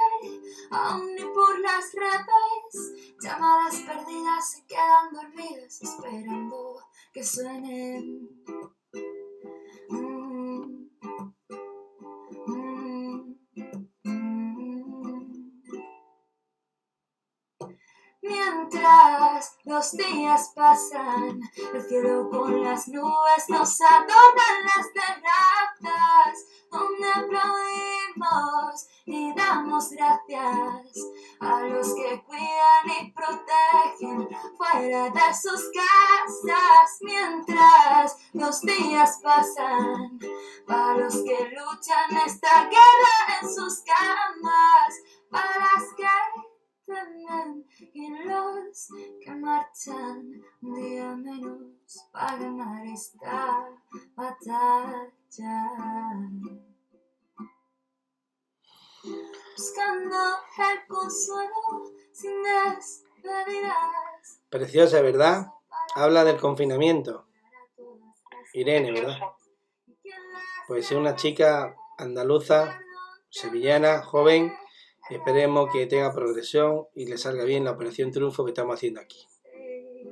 aún 0.70 1.14
ni 1.14 1.22
por 1.22 1.58
las 1.60 1.92
redes 1.94 3.14
llamadas 3.22 3.76
perdidas 3.80 4.50
se 4.50 4.66
quedan 4.66 5.12
dormidas 5.12 5.82
esperando 5.82 6.80
que 7.12 7.24
suenen 7.24 8.44
Los 19.64 19.92
días 19.92 20.52
pasan, 20.54 21.40
el 21.72 21.82
cielo 21.88 22.28
con 22.28 22.62
las 22.62 22.88
nubes 22.88 23.48
nos 23.48 23.80
adornan 23.80 24.64
las 24.64 24.92
terrazas, 24.92 26.44
donde 26.70 27.08
aplaudimos 27.08 28.86
y 29.06 29.32
damos 29.34 29.90
gracias 29.90 31.06
a 31.40 31.60
los 31.62 31.94
que 31.94 32.22
cuidan 32.24 33.00
y 33.00 33.12
protegen 33.12 34.28
fuera 34.58 35.08
de 35.08 35.34
sus 35.34 35.70
casas. 35.72 36.98
Mientras 37.00 38.16
los 38.34 38.60
días 38.60 39.20
pasan, 39.22 40.18
para 40.66 40.98
los 40.98 41.14
que 41.14 41.48
luchan 41.48 42.26
esta 42.26 42.64
guerra 42.64 43.40
en 43.40 43.48
sus 43.48 43.80
camas, 43.80 44.94
para 45.30 45.58
las 45.58 45.94
que 45.96 46.49
temen 46.90 47.66
y 47.92 48.10
los 48.24 48.88
que 49.22 49.30
marchan 49.30 50.42
un 50.62 50.74
día 50.74 51.14
menos 51.16 52.08
para 52.12 52.36
ganar 52.36 52.86
esta 52.86 53.68
batalla. 54.16 54.90
Buscando 59.56 60.16
el 60.58 60.86
consuelo 60.88 61.92
sin 62.12 62.42
despedidas. 62.42 64.40
Preciosa, 64.50 65.00
¿verdad? 65.00 65.46
Habla 65.94 66.24
del 66.24 66.38
confinamiento. 66.38 67.26
Irene, 68.52 68.92
¿verdad? 68.92 69.18
Pues 70.66 70.86
es 70.86 70.96
una 70.96 71.14
chica 71.14 71.76
andaluza, 71.98 72.80
sevillana, 73.28 74.02
joven, 74.02 74.52
y 75.10 75.14
esperemos 75.16 75.68
que 75.72 75.86
tenga 75.86 76.12
progresión 76.12 76.86
y 76.94 77.06
le 77.06 77.18
salga 77.18 77.44
bien 77.44 77.64
la 77.64 77.72
operación 77.72 78.10
triunfo 78.12 78.44
que 78.44 78.50
estamos 78.52 78.74
haciendo 78.76 79.00
aquí. 79.00 79.26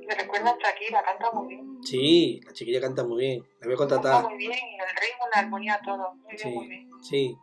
Me 0.07 0.15
recuerda 0.15 0.51
a 0.51 0.57
Shakira, 0.57 1.03
canta 1.03 1.31
muy 1.31 1.47
bien. 1.47 1.77
Sí, 1.83 2.41
la 2.45 2.53
chiquilla 2.53 2.81
canta 2.81 3.03
muy 3.03 3.17
bien, 3.19 3.43
la 3.59 3.67
voy 3.67 3.75
a 3.75 3.77
Canta 3.77 3.95
contratar. 3.95 4.23
muy 4.25 4.37
bien, 4.37 4.51
el 4.51 4.95
ritmo, 5.01 5.25
la 5.33 5.39
armonía, 5.41 5.79
todo. 5.85 6.13
Muy 6.15 6.35
bien, 6.35 6.53
muy 6.55 6.63
Sí, 6.63 6.69
bien. 6.69 6.89
sí. 7.01 7.37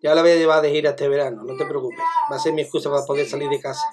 Ya 0.00 0.14
la 0.14 0.22
voy 0.22 0.30
a 0.30 0.36
llevar 0.36 0.62
de 0.62 0.70
gira 0.70 0.90
este 0.90 1.06
verano, 1.08 1.42
no 1.44 1.54
te 1.54 1.66
preocupes. 1.66 1.98
Va 2.32 2.36
a 2.36 2.38
ser 2.38 2.54
mi 2.54 2.62
excusa 2.62 2.88
para 2.90 3.04
poder 3.04 3.26
salir 3.28 3.50
de 3.50 3.60
casa. 3.60 3.84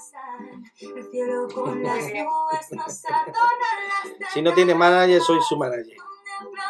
El 0.79 1.03
cielo 1.11 1.47
con 1.53 1.83
las 1.83 1.97
nubes 2.13 2.71
nos 2.71 3.05
adornan 3.05 4.15
las 4.21 4.31
Si 4.33 4.41
no 4.41 4.53
tiene 4.53 4.73
manager, 4.73 5.19
soy 5.21 5.41
su 5.41 5.57
manager. 5.57 5.97
donde 6.41 6.61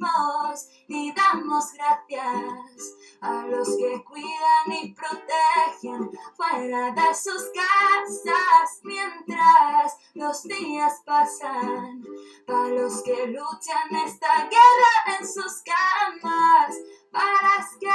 aplaudimos 0.00 0.68
y 0.88 1.12
damos 1.14 1.64
gracias 1.74 2.94
a 3.24 3.46
los 3.46 3.68
que 3.78 4.04
cuidan 4.04 4.82
y 4.82 4.92
protegen 4.92 6.10
fuera 6.36 6.90
de 6.90 7.14
sus 7.14 7.42
casas 7.54 8.80
mientras 8.82 9.96
los 10.12 10.42
días 10.42 11.00
pasan 11.06 12.04
para 12.46 12.68
los 12.68 13.02
que 13.02 13.28
luchan 13.28 13.96
esta 14.06 14.48
guerra 14.50 15.18
en 15.18 15.26
sus 15.26 15.62
camas 15.62 16.76
para 17.10 17.32
las 17.32 17.76
que 17.80 17.88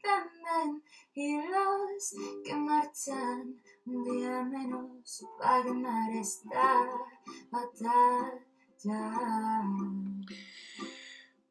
temen 0.00 0.82
y 1.14 1.38
los 1.38 2.14
que 2.44 2.54
marchan 2.54 3.60
un 3.84 4.04
día 4.04 4.42
menos 4.44 5.26
para 5.40 5.62
ganar 5.64 6.10
esta 6.12 6.88
batalla. 7.50 8.22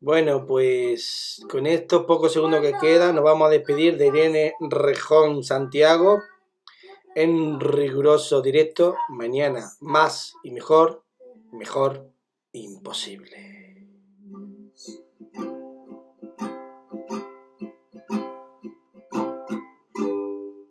Bueno, 0.04 0.48
pues 0.48 1.46
con 1.48 1.68
estos 1.68 2.06
pocos 2.06 2.34
segundos 2.34 2.62
que 2.62 2.74
quedan 2.82 3.14
nos 3.14 3.24
vamos 3.24 3.46
a 3.46 3.52
despedir 3.52 3.98
de 3.98 4.08
Irene 4.08 4.56
Rejón 4.60 5.44
Santiago 5.44 6.24
en 7.14 7.60
riguroso 7.60 8.42
directo. 8.42 8.96
Mañana 9.10 9.74
más 9.80 10.34
y 10.42 10.50
mejor, 10.50 11.04
mejor 11.52 12.10
imposible. 12.52 13.61